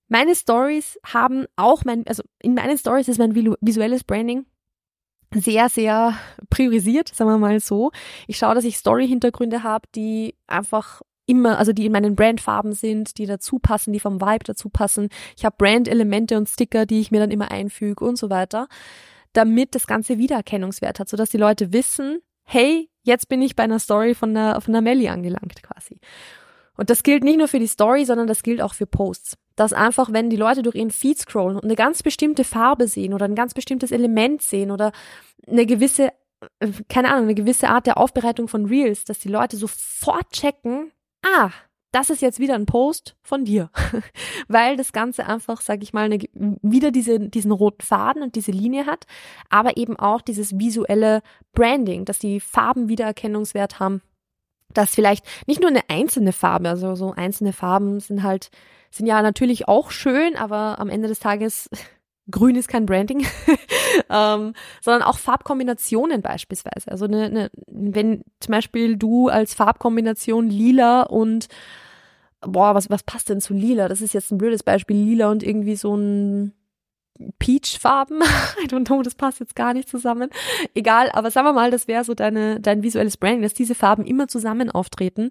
Meine 0.09 0.35
Stories 0.35 0.99
haben 1.05 1.47
auch 1.57 1.85
mein, 1.85 2.07
also 2.07 2.23
in 2.40 2.55
meinen 2.55 2.79
Stories 2.79 3.09
ist 3.09 3.19
mein 3.19 3.35
visuelles 3.35 4.05
Branding 4.05 4.47
sehr, 5.35 5.68
sehr 5.68 6.14
priorisiert, 6.51 7.09
sagen 7.14 7.31
wir 7.31 7.38
mal 7.38 7.61
so. 7.61 7.90
Ich 8.27 8.38
schaue, 8.38 8.55
dass 8.55 8.64
ich 8.64 8.77
Story-Hintergründe 8.77 9.62
habe, 9.62 9.88
die 9.94 10.35
einfach 10.47 11.03
immer, 11.27 11.59
also 11.59 11.73
die 11.73 11.87
in 11.87 11.92
meinen 11.92 12.16
Brandfarben 12.16 12.73
sind, 12.73 13.18
die 13.18 13.27
dazu 13.27 13.59
passen, 13.59 13.92
die 13.92 14.01
vom 14.01 14.20
Vibe 14.20 14.44
dazu 14.44 14.68
passen. 14.68 15.09
Ich 15.37 15.44
habe 15.44 15.57
Brand-Elemente 15.59 16.37
und 16.37 16.49
Sticker, 16.49 16.87
die 16.87 17.01
ich 17.01 17.11
mir 17.11 17.20
dann 17.20 17.31
immer 17.31 17.51
einfüge 17.51 18.05
und 18.05 18.16
so 18.16 18.31
weiter, 18.31 18.68
damit 19.33 19.75
das 19.75 19.87
Ganze 19.87 20.18
Wiedererkennungswert 20.18 21.01
hat, 21.01 21.09
sodass 21.09 21.31
die 21.31 21.38
Leute 21.38 21.73
wissen, 21.73 22.20
hey, 22.44 22.90
jetzt 23.03 23.29
bin 23.29 23.42
ich 23.42 23.57
bei 23.57 23.64
einer 23.64 23.79
Story 23.79 24.14
von 24.14 24.35
der, 24.35 24.61
von 24.61 24.73
der 24.73 24.83
Melli 24.83 25.09
angelangt 25.09 25.62
quasi. 25.62 25.99
Und 26.77 26.90
das 26.90 27.03
gilt 27.03 27.25
nicht 27.25 27.38
nur 27.38 27.49
für 27.49 27.59
die 27.59 27.66
Story, 27.66 28.05
sondern 28.05 28.27
das 28.27 28.42
gilt 28.42 28.61
auch 28.61 28.75
für 28.75 28.87
Posts. 28.87 29.37
Dass 29.57 29.73
einfach, 29.73 30.12
wenn 30.12 30.31
die 30.31 30.37
Leute 30.37 30.62
durch 30.62 30.75
ihren 30.75 30.90
Feed 30.90 31.19
scrollen 31.19 31.57
und 31.57 31.64
eine 31.64 31.77
ganz 31.77 32.03
bestimmte 32.03 32.45
Farbe 32.45 32.88
sehen 32.88 33.14
oder 33.14 33.25
ein 33.25 33.35
ganz 33.35 33.55
bestimmtes 33.55 33.93
Element 33.93 34.43
sehen 34.43 34.71
oder 34.71 34.93
eine 35.47 35.67
gewisse, 35.67 36.12
äh, 36.61 36.69
keine 36.88 37.11
Ahnung, 37.11 37.25
eine 37.25 37.35
gewisse 37.35 37.69
Art 37.69 37.87
der 37.87 37.99
Aufbereitung 37.99 38.49
von 38.49 38.67
Reels, 38.67 39.05
dass 39.05 39.19
die 39.19 39.29
Leute 39.29 39.57
sofort 39.57 40.31
checken, 40.31 40.93
ah, 41.25 41.51
das 41.95 42.11
ist 42.11 42.23
jetzt 42.23 42.40
wieder 42.40 42.57
ein 42.57 42.67
Post 42.67 43.17
von 43.23 43.45
dir, 43.45 43.71
weil 44.49 44.77
das 44.77 44.93
Ganze 44.93 45.27
einfach, 45.27 45.61
sag 45.61 45.81
ich 45.85 45.93
mal, 45.93 46.07
eine, 46.07 46.19
wieder 46.33 46.90
diese, 46.90 47.21
diesen 47.21 47.53
roten 47.53 47.83
Faden 47.83 48.23
und 48.23 48.35
diese 48.35 48.51
Linie 48.51 48.87
hat, 48.87 49.07
aber 49.49 49.77
eben 49.77 49.97
auch 49.97 50.21
dieses 50.21 50.59
visuelle 50.59 51.23
Branding, 51.53 52.05
dass 52.05 52.19
die 52.19 52.40
Farben 52.40 52.88
Wiedererkennungswert 52.88 53.79
haben, 53.79 54.03
dass 54.72 54.94
vielleicht 54.94 55.24
nicht 55.46 55.61
nur 55.61 55.70
eine 55.70 55.88
einzelne 55.88 56.33
Farbe, 56.33 56.68
also 56.68 56.94
so 56.94 57.12
einzelne 57.12 57.53
Farben 57.53 58.00
sind 58.00 58.22
halt, 58.22 58.50
sind 58.90 59.07
ja 59.07 59.20
natürlich 59.22 59.68
auch 59.68 59.90
schön, 59.90 60.37
aber 60.37 60.79
am 60.79 60.88
Ende 60.88 61.09
des 61.09 61.20
Tages 61.20 61.68
Grün 62.31 62.57
ist 62.57 62.68
kein 62.68 62.87
Branding, 62.87 63.27
ähm, 64.11 64.55
sondern 64.81 65.03
auch 65.03 65.18
Farbkombinationen 65.18 66.22
beispielsweise. 66.22 66.90
Also 66.90 67.05
eine, 67.05 67.24
eine, 67.24 67.50
wenn 67.66 68.22
zum 68.40 68.53
Beispiel 68.53 68.96
du 68.96 69.29
als 69.29 69.53
Farbkombination 69.53 70.48
lila 70.48 71.03
und 71.03 71.48
boah, 72.40 72.74
was, 72.74 72.88
was 72.88 73.03
passt 73.03 73.29
denn 73.29 73.42
zu 73.42 73.53
lila? 73.53 73.88
Das 73.88 74.00
ist 74.00 74.14
jetzt 74.14 74.33
ein 74.33 74.38
blödes 74.38 74.62
Beispiel, 74.62 74.96
lila 74.96 75.31
und 75.31 75.42
irgendwie 75.42 75.77
so 75.77 75.94
ein 75.94 76.55
Peach-Farben. 77.38 78.22
I 78.62 78.66
don't 78.66 78.87
know, 78.87 79.03
das 79.03 79.14
passt 79.14 79.40
jetzt 79.40 79.57
gar 79.57 79.74
nicht 79.74 79.88
zusammen. 79.88 80.31
Egal, 80.74 81.11
aber 81.12 81.31
sagen 81.31 81.46
wir 81.46 81.53
mal, 81.53 81.70
das 81.70 81.88
wäre 81.88 82.05
so 82.05 82.14
deine, 82.14 82.61
dein 82.61 82.83
visuelles 82.83 83.16
Branding, 83.16 83.42
dass 83.42 83.55
diese 83.55 83.74
Farben 83.74 84.05
immer 84.05 84.29
zusammen 84.29 84.70
auftreten. 84.70 85.31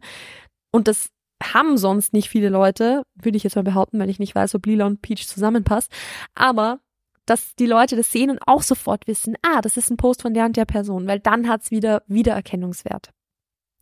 Und 0.71 0.87
das 0.87 1.09
haben 1.43 1.77
sonst 1.77 2.13
nicht 2.13 2.29
viele 2.29 2.49
Leute, 2.49 3.03
würde 3.15 3.37
ich 3.37 3.43
jetzt 3.43 3.55
mal 3.55 3.63
behaupten, 3.63 3.99
weil 3.99 4.09
ich 4.09 4.19
nicht 4.19 4.35
weiß, 4.35 4.55
ob 4.55 4.65
Lila 4.65 4.85
und 4.85 5.01
Peach 5.01 5.27
zusammenpasst. 5.27 5.91
Aber 6.35 6.79
dass 7.25 7.55
die 7.55 7.65
Leute 7.65 7.95
das 7.95 8.11
sehen 8.11 8.29
und 8.29 8.39
auch 8.45 8.61
sofort 8.61 9.07
wissen, 9.07 9.35
ah, 9.41 9.61
das 9.61 9.77
ist 9.77 9.89
ein 9.89 9.97
Post 9.97 10.21
von 10.21 10.33
der 10.33 10.45
und 10.45 10.57
der 10.57 10.65
Person, 10.65 11.07
weil 11.07 11.19
dann 11.19 11.47
hat's 11.47 11.71
wieder 11.71 12.03
Wiedererkennungswert. 12.07 13.11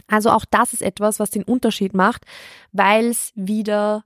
Also 0.08 0.30
auch 0.30 0.46
das 0.50 0.74
ist 0.74 0.82
etwas, 0.82 1.20
was 1.20 1.30
den 1.30 1.44
Unterschied 1.44 1.94
macht, 1.94 2.26
weil 2.72 3.08
es 3.08 3.32
wieder, 3.36 4.04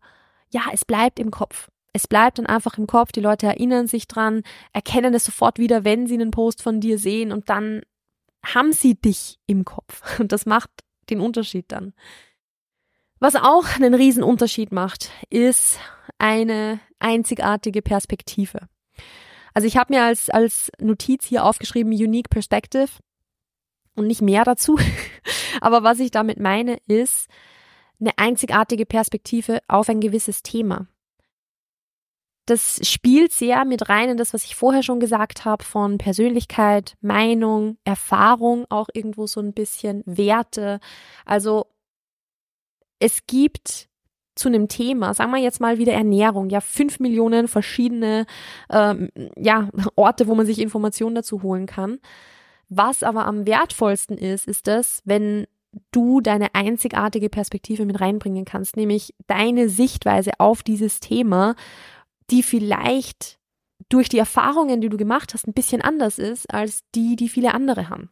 ja, 0.52 0.62
es 0.72 0.86
bleibt 0.86 1.20
im 1.20 1.32
Kopf. 1.32 1.70
Es 1.96 2.10
bleibt 2.10 2.40
dann 2.40 2.46
einfach 2.46 2.78
im 2.78 2.88
Kopf, 2.88 3.14
die 3.14 3.22
Leute 3.22 3.46
erinnern 3.46 3.88
sich 3.88 4.06
dran, 4.06 4.44
erkennen 4.74 5.14
es 5.14 5.24
sofort 5.24 5.60
wieder, 5.60 5.86
wenn 5.86 6.08
sie 6.08 6.16
einen 6.16 6.30
Post 6.30 6.62
von 6.62 6.82
dir 6.82 7.00
sehen 7.00 7.32
und 7.32 7.50
dann 7.50 7.84
haben 8.46 8.74
sie 8.74 8.96
dich 8.96 9.40
im 9.48 9.64
Kopf. 9.64 10.02
Und 10.20 10.34
das 10.34 10.46
macht 10.46 10.70
den 11.10 11.22
Unterschied 11.22 11.72
dann. 11.72 11.94
Was 13.20 13.38
auch 13.38 13.78
einen 13.78 13.94
riesen 13.94 14.24
Unterschied 14.24 14.74
macht, 14.74 15.10
ist 15.30 15.80
eine 16.18 16.82
einzigartige 17.00 17.82
Perspektive. 17.82 18.68
Also 19.54 19.66
ich 19.66 19.78
habe 19.78 19.94
mir 19.94 20.04
als, 20.04 20.30
als 20.30 20.74
Notiz 20.82 21.24
hier 21.24 21.46
aufgeschrieben, 21.46 21.94
Unique 21.94 22.30
Perspective 22.30 22.90
und 23.96 24.08
nicht 24.08 24.22
mehr 24.22 24.44
dazu. 24.44 24.78
Aber 25.62 25.84
was 25.84 26.02
ich 26.02 26.12
damit 26.12 26.42
meine, 26.42 26.78
ist 26.88 27.30
eine 28.02 28.18
einzigartige 28.18 28.86
Perspektive 28.86 29.62
auf 29.70 29.88
ein 29.88 30.02
gewisses 30.02 30.44
Thema. 30.44 30.88
Das 32.46 32.80
spielt 32.88 33.32
sehr 33.32 33.66
mit 33.66 33.90
rein 33.90 34.10
in 34.10 34.18
das, 34.18 34.34
was 34.34 34.44
ich 34.44 34.56
vorher 34.56 34.84
schon 34.84 35.00
gesagt 35.00 35.46
habe, 35.46 35.64
von 35.64 35.98
Persönlichkeit, 35.98 36.96
Meinung, 37.02 37.78
Erfahrung, 37.84 38.66
auch 38.70 38.88
irgendwo 38.94 39.26
so 39.26 39.40
ein 39.40 39.54
bisschen 39.54 40.04
Werte. 40.06 40.80
Also 41.26 41.66
es 43.00 43.26
gibt 43.26 43.90
zu 44.36 44.50
einem 44.50 44.68
Thema, 44.68 45.14
sagen 45.14 45.32
wir 45.32 45.40
jetzt 45.40 45.62
mal 45.62 45.78
wieder 45.78 45.94
Ernährung, 45.94 46.50
ja, 46.50 46.60
fünf 46.60 47.00
Millionen 47.00 47.48
verschiedene 47.48 48.26
ähm, 48.70 49.10
ja, 49.38 49.70
Orte, 49.96 50.28
wo 50.28 50.36
man 50.36 50.46
sich 50.46 50.60
Informationen 50.60 51.16
dazu 51.16 51.42
holen 51.42 51.66
kann. 51.66 52.00
Was 52.70 53.04
aber 53.04 53.26
am 53.26 53.46
wertvollsten 53.46 54.18
ist, 54.18 54.48
ist 54.48 54.68
das, 54.68 55.02
wenn 55.06 55.48
du 55.92 56.22
deine 56.22 56.54
einzigartige 56.54 57.30
Perspektive 57.30 57.86
mit 57.86 58.00
reinbringen 58.00 58.46
kannst, 58.46 58.78
nämlich 58.78 59.14
deine 59.28 59.70
Sichtweise 59.70 60.32
auf 60.38 60.64
dieses 60.64 61.00
Thema, 61.00 61.56
die 62.30 62.44
vielleicht 62.44 63.40
durch 63.90 64.10
die 64.10 64.18
Erfahrungen, 64.18 64.82
die 64.82 64.90
du 64.90 64.98
gemacht 64.98 65.34
hast, 65.34 65.48
ein 65.48 65.54
bisschen 65.54 65.82
anders 65.82 66.18
ist 66.18 66.52
als 66.54 66.80
die, 66.96 67.16
die 67.16 67.30
viele 67.30 67.54
andere 67.54 67.90
haben. 67.90 68.10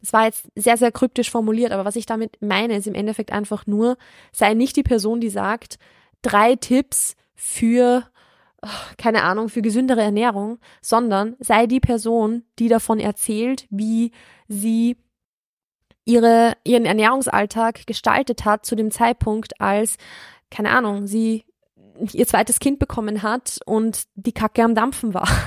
Das 0.00 0.12
war 0.12 0.24
jetzt 0.24 0.48
sehr, 0.56 0.76
sehr 0.76 0.90
kryptisch 0.90 1.30
formuliert, 1.30 1.72
aber 1.72 1.84
was 1.84 1.96
ich 1.96 2.06
damit 2.06 2.38
meine, 2.40 2.76
ist 2.76 2.86
im 2.86 2.94
Endeffekt 2.94 3.30
einfach 3.30 3.66
nur, 3.66 3.96
sei 4.32 4.54
nicht 4.54 4.76
die 4.76 4.82
Person, 4.82 5.20
die 5.20 5.28
sagt, 5.28 5.78
drei 6.22 6.56
Tipps 6.56 7.14
für, 7.34 8.04
oh, 8.62 8.68
keine 8.96 9.22
Ahnung, 9.22 9.48
für 9.48 9.62
gesündere 9.62 10.02
Ernährung, 10.02 10.58
sondern 10.80 11.36
sei 11.38 11.66
die 11.66 11.80
Person, 11.80 12.44
die 12.58 12.68
davon 12.68 12.98
erzählt, 12.98 13.66
wie 13.70 14.12
sie 14.48 14.96
ihre, 16.04 16.54
ihren 16.64 16.84
Ernährungsalltag 16.84 17.86
gestaltet 17.86 18.44
hat 18.44 18.66
zu 18.66 18.74
dem 18.74 18.90
Zeitpunkt, 18.90 19.60
als, 19.60 19.96
keine 20.50 20.70
Ahnung, 20.70 21.06
sie 21.06 21.44
ihr 22.12 22.26
zweites 22.26 22.58
Kind 22.58 22.78
bekommen 22.78 23.22
hat 23.22 23.58
und 23.66 24.04
die 24.14 24.32
Kacke 24.32 24.62
am 24.62 24.74
Dampfen 24.74 25.14
war. 25.14 25.28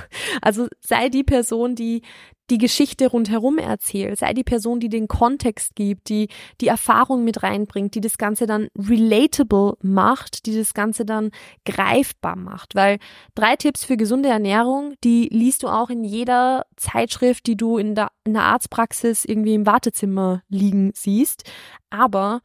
Also 0.42 0.68
sei 0.82 1.10
die 1.10 1.24
Person, 1.24 1.76
die 1.76 2.02
die 2.50 2.58
Geschichte 2.58 3.08
rundherum 3.08 3.58
erzählt, 3.58 4.20
sei 4.20 4.34
die 4.34 4.44
Person, 4.44 4.80
die 4.80 4.90
den 4.90 5.08
Kontext 5.08 5.76
gibt, 5.76 6.10
die 6.10 6.28
die 6.62 6.68
Erfahrung 6.68 7.24
mit 7.24 7.42
reinbringt, 7.42 7.96
die 7.96 8.02
das 8.02 8.18
Ganze 8.18 8.46
dann 8.46 8.68
relatable 8.78 9.78
macht, 9.82 10.46
die 10.46 10.56
das 10.56 10.74
Ganze 10.74 11.06
dann 11.06 11.32
greifbar 11.66 12.36
macht. 12.36 12.76
Weil 12.76 13.00
drei 13.34 13.56
Tipps 13.56 13.84
für 13.84 13.98
gesunde 13.98 14.30
Ernährung, 14.30 14.94
die 15.04 15.28
liest 15.32 15.64
du 15.64 15.68
auch 15.68 15.90
in 15.90 16.04
jeder 16.04 16.66
Zeitschrift, 16.76 17.48
die 17.48 17.58
du 17.58 17.78
in 17.78 17.96
der, 17.96 18.10
in 18.26 18.34
der 18.34 18.44
Arztpraxis 18.44 19.26
irgendwie 19.26 19.56
im 19.56 19.66
Wartezimmer 19.66 20.44
liegen 20.48 20.92
siehst. 20.94 21.50
Aber 21.90 22.42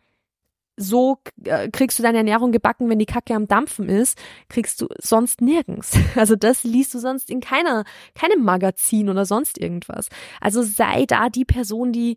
so 0.81 1.19
äh, 1.45 1.69
kriegst 1.69 1.99
du 1.99 2.03
deine 2.03 2.19
Ernährung 2.19 2.53
gebacken, 2.53 2.89
wenn 2.89 2.99
die 2.99 3.07
Kacke 3.07 3.35
am 3.35 3.47
Dampfen 3.47 3.89
ist, 3.89 4.19
kriegst 4.49 4.81
du 4.81 4.89
sonst 4.99 5.41
nirgends. 5.41 5.97
Also 6.17 6.35
das 6.37 6.65
liest 6.65 6.93
du 6.95 6.99
sonst 6.99 7.31
in 7.31 7.41
keiner, 7.41 7.85
keinem 8.15 8.43
Magazin 8.43 9.09
oder 9.09 9.25
sonst 9.25 9.59
irgendwas. 9.59 10.09
Also 10.41 10.63
sei 10.63 11.07
da 11.07 11.29
die 11.29 11.45
Person, 11.45 11.93
die 11.93 12.17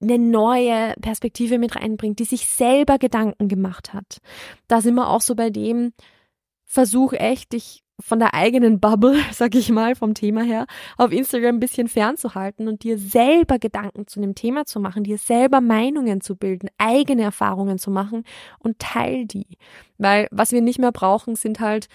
eine 0.00 0.18
neue 0.18 0.94
Perspektive 1.00 1.58
mit 1.58 1.76
reinbringt, 1.76 2.18
die 2.18 2.24
sich 2.24 2.46
selber 2.46 2.98
Gedanken 2.98 3.48
gemacht 3.48 3.92
hat. 3.92 4.18
Da 4.68 4.80
sind 4.80 4.94
wir 4.94 5.08
auch 5.08 5.20
so 5.20 5.34
bei 5.34 5.50
dem, 5.50 5.92
versuch 6.64 7.12
echt, 7.12 7.52
dich 7.52 7.82
von 8.00 8.18
der 8.18 8.34
eigenen 8.34 8.80
Bubble, 8.80 9.16
sag 9.32 9.54
ich 9.54 9.70
mal, 9.70 9.94
vom 9.94 10.14
Thema 10.14 10.42
her, 10.42 10.66
auf 10.96 11.12
Instagram 11.12 11.56
ein 11.56 11.60
bisschen 11.60 11.88
fernzuhalten 11.88 12.68
und 12.68 12.82
dir 12.82 12.98
selber 12.98 13.58
Gedanken 13.58 14.06
zu 14.06 14.20
dem 14.20 14.34
Thema 14.34 14.64
zu 14.64 14.80
machen, 14.80 15.04
dir 15.04 15.18
selber 15.18 15.60
Meinungen 15.60 16.20
zu 16.20 16.36
bilden, 16.36 16.68
eigene 16.78 17.22
Erfahrungen 17.22 17.78
zu 17.78 17.90
machen 17.90 18.24
und 18.58 18.78
teil 18.78 19.26
die. 19.26 19.58
Weil 19.98 20.28
was 20.30 20.52
wir 20.52 20.62
nicht 20.62 20.78
mehr 20.78 20.92
brauchen, 20.92 21.36
sind 21.36 21.60
halt, 21.60 21.88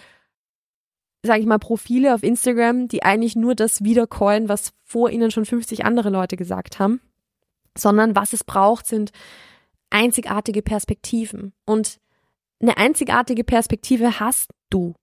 sag 1.23 1.39
ich 1.39 1.45
mal, 1.45 1.59
Profile 1.59 2.13
auf 2.13 2.23
Instagram, 2.23 2.87
die 2.87 3.03
eigentlich 3.03 3.35
nur 3.35 3.55
das 3.55 3.83
wiedercallen, 3.83 4.49
was 4.49 4.73
vor 4.83 5.09
ihnen 5.09 5.31
schon 5.31 5.45
50 5.45 5.85
andere 5.85 6.09
Leute 6.09 6.37
gesagt 6.37 6.79
haben, 6.79 7.01
sondern 7.77 8.15
was 8.15 8.33
es 8.33 8.43
braucht, 8.43 8.85
sind 8.87 9.11
einzigartige 9.89 10.61
Perspektiven. 10.61 11.53
Und 11.65 11.99
eine 12.61 12.77
einzigartige 12.77 13.43
Perspektive 13.43 14.19
hast 14.19 14.51
du. 14.69 14.93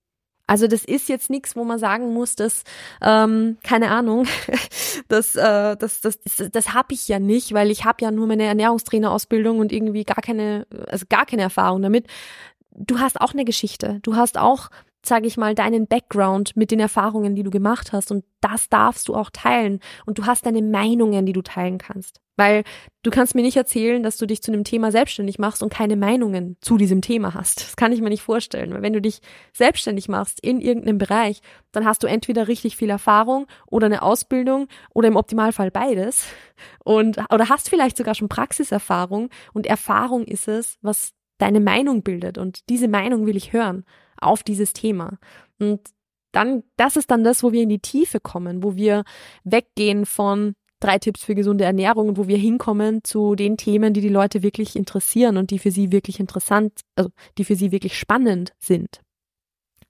Also 0.45 0.67
das 0.67 0.83
ist 0.83 1.07
jetzt 1.09 1.29
nichts, 1.29 1.55
wo 1.55 1.63
man 1.63 1.79
sagen 1.79 2.13
muss, 2.13 2.35
dass 2.35 2.63
ähm, 3.01 3.57
keine 3.63 3.91
Ahnung, 3.91 4.27
das 5.07 5.35
äh, 5.35 5.77
das 5.77 6.01
das 6.01 6.19
das, 6.21 6.49
das 6.51 6.73
habe 6.73 6.93
ich 6.93 7.07
ja 7.07 7.19
nicht, 7.19 7.53
weil 7.53 7.71
ich 7.71 7.85
habe 7.85 8.03
ja 8.03 8.11
nur 8.11 8.27
meine 8.27 8.43
Ernährungstrainerausbildung 8.43 9.59
und 9.59 9.71
irgendwie 9.71 10.03
gar 10.03 10.21
keine 10.21 10.67
also 10.87 11.05
gar 11.07 11.25
keine 11.25 11.43
Erfahrung 11.43 11.81
damit. 11.81 12.07
Du 12.75 12.99
hast 12.99 13.21
auch 13.21 13.33
eine 13.33 13.45
Geschichte, 13.45 13.99
du 14.01 14.15
hast 14.15 14.37
auch 14.37 14.69
sage 15.05 15.27
ich 15.27 15.37
mal, 15.37 15.53
deinen 15.53 15.87
Background 15.87 16.55
mit 16.55 16.71
den 16.71 16.79
Erfahrungen, 16.79 17.35
die 17.35 17.43
du 17.43 17.49
gemacht 17.49 17.91
hast. 17.91 18.11
Und 18.11 18.23
das 18.39 18.69
darfst 18.69 19.09
du 19.09 19.15
auch 19.15 19.29
teilen. 19.29 19.79
Und 20.05 20.17
du 20.17 20.25
hast 20.25 20.45
deine 20.45 20.61
Meinungen, 20.61 21.25
die 21.25 21.33
du 21.33 21.41
teilen 21.41 21.77
kannst. 21.77 22.21
Weil 22.35 22.63
du 23.03 23.11
kannst 23.11 23.35
mir 23.35 23.43
nicht 23.43 23.57
erzählen, 23.57 24.01
dass 24.01 24.17
du 24.17 24.25
dich 24.25 24.41
zu 24.41 24.51
einem 24.51 24.63
Thema 24.63 24.91
selbstständig 24.91 25.39
machst 25.39 25.61
und 25.61 25.71
keine 25.71 25.95
Meinungen 25.97 26.57
zu 26.61 26.77
diesem 26.77 27.01
Thema 27.01 27.33
hast. 27.33 27.61
Das 27.61 27.75
kann 27.75 27.91
ich 27.91 28.01
mir 28.01 28.09
nicht 28.09 28.23
vorstellen. 28.23 28.73
Weil 28.73 28.81
wenn 28.81 28.93
du 28.93 29.01
dich 29.01 29.19
selbstständig 29.51 30.07
machst 30.07 30.39
in 30.39 30.61
irgendeinem 30.61 30.97
Bereich, 30.97 31.41
dann 31.73 31.85
hast 31.85 32.01
du 32.01 32.07
entweder 32.07 32.47
richtig 32.47 32.77
viel 32.77 32.89
Erfahrung 32.89 33.45
oder 33.67 33.85
eine 33.85 34.01
Ausbildung 34.01 34.67
oder 34.93 35.09
im 35.09 35.17
Optimalfall 35.17 35.69
beides. 35.69 36.25
Und, 36.83 37.17
oder 37.31 37.49
hast 37.49 37.69
vielleicht 37.69 37.97
sogar 37.97 38.15
schon 38.15 38.29
Praxiserfahrung. 38.29 39.29
Und 39.51 39.67
Erfahrung 39.67 40.23
ist 40.23 40.47
es, 40.47 40.77
was 40.81 41.11
deine 41.37 41.59
Meinung 41.59 42.03
bildet. 42.03 42.37
Und 42.37 42.69
diese 42.69 42.87
Meinung 42.87 43.25
will 43.25 43.35
ich 43.35 43.53
hören 43.53 43.83
auf 44.25 44.43
dieses 44.43 44.73
Thema. 44.73 45.17
Und 45.59 45.81
dann, 46.31 46.63
das 46.77 46.95
ist 46.97 47.11
dann 47.11 47.23
das, 47.23 47.43
wo 47.43 47.51
wir 47.51 47.61
in 47.61 47.69
die 47.69 47.79
Tiefe 47.79 48.19
kommen, 48.19 48.63
wo 48.63 48.75
wir 48.75 49.03
weggehen 49.43 50.05
von 50.05 50.55
drei 50.79 50.99
Tipps 50.99 51.23
für 51.23 51.35
gesunde 51.35 51.63
Ernährung 51.63 52.09
und 52.09 52.17
wo 52.17 52.27
wir 52.27 52.37
hinkommen 52.37 53.03
zu 53.03 53.35
den 53.35 53.55
Themen, 53.55 53.93
die 53.93 54.01
die 54.01 54.09
Leute 54.09 54.43
wirklich 54.43 54.75
interessieren 54.75 55.37
und 55.37 55.51
die 55.51 55.59
für 55.59 55.71
sie 55.71 55.91
wirklich 55.91 56.19
interessant, 56.19 56.81
also 56.95 57.11
die 57.37 57.45
für 57.45 57.55
sie 57.55 57.71
wirklich 57.71 57.97
spannend 57.97 58.53
sind. 58.59 58.99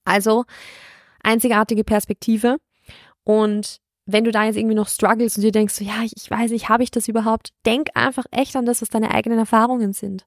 Also 0.05 0.43
einzigartige 1.23 1.83
Perspektive 1.83 2.57
und 3.23 3.77
wenn 4.05 4.25
du 4.25 4.31
da 4.31 4.43
jetzt 4.43 4.57
irgendwie 4.57 4.75
noch 4.75 4.89
struggles 4.89 5.37
und 5.37 5.43
dir 5.43 5.53
denkst, 5.53 5.75
so, 5.75 5.85
ja, 5.85 6.03
ich 6.03 6.29
weiß 6.29 6.51
nicht, 6.51 6.67
habe 6.67 6.83
ich 6.83 6.91
das 6.91 7.07
überhaupt? 7.07 7.51
Denk 7.65 7.87
einfach 7.93 8.25
echt 8.31 8.55
an 8.57 8.65
das, 8.65 8.81
was 8.81 8.89
deine 8.89 9.11
eigenen 9.11 9.39
Erfahrungen 9.39 9.93
sind 9.93 10.25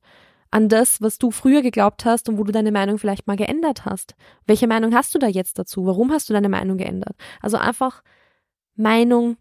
an 0.50 0.68
das, 0.68 1.00
was 1.00 1.18
du 1.18 1.30
früher 1.30 1.62
geglaubt 1.62 2.04
hast 2.04 2.28
und 2.28 2.38
wo 2.38 2.44
du 2.44 2.52
deine 2.52 2.72
Meinung 2.72 2.98
vielleicht 2.98 3.26
mal 3.26 3.36
geändert 3.36 3.84
hast. 3.84 4.14
Welche 4.46 4.66
Meinung 4.66 4.94
hast 4.94 5.14
du 5.14 5.18
da 5.18 5.26
jetzt 5.26 5.58
dazu? 5.58 5.86
Warum 5.86 6.12
hast 6.12 6.28
du 6.28 6.32
deine 6.32 6.48
Meinung 6.48 6.78
geändert? 6.78 7.16
Also 7.40 7.56
einfach 7.56 8.02
Meinung, 8.74 9.36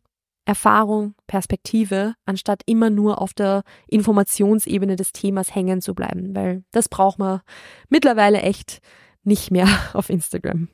Erfahrung, 0.45 1.15
Perspektive, 1.27 2.15
anstatt 2.25 2.61
immer 2.65 2.89
nur 2.89 3.21
auf 3.21 3.33
der 3.33 3.63
Informationsebene 3.87 4.95
des 4.95 5.11
Themas 5.11 5.53
hängen 5.53 5.81
zu 5.81 5.95
bleiben, 5.95 6.35
weil 6.35 6.63
das 6.71 6.87
braucht 6.87 7.19
man 7.19 7.41
mittlerweile 7.89 8.41
echt 8.41 8.79
nicht 9.23 9.51
mehr 9.51 9.67
auf 9.93 10.09
Instagram. 10.09 10.69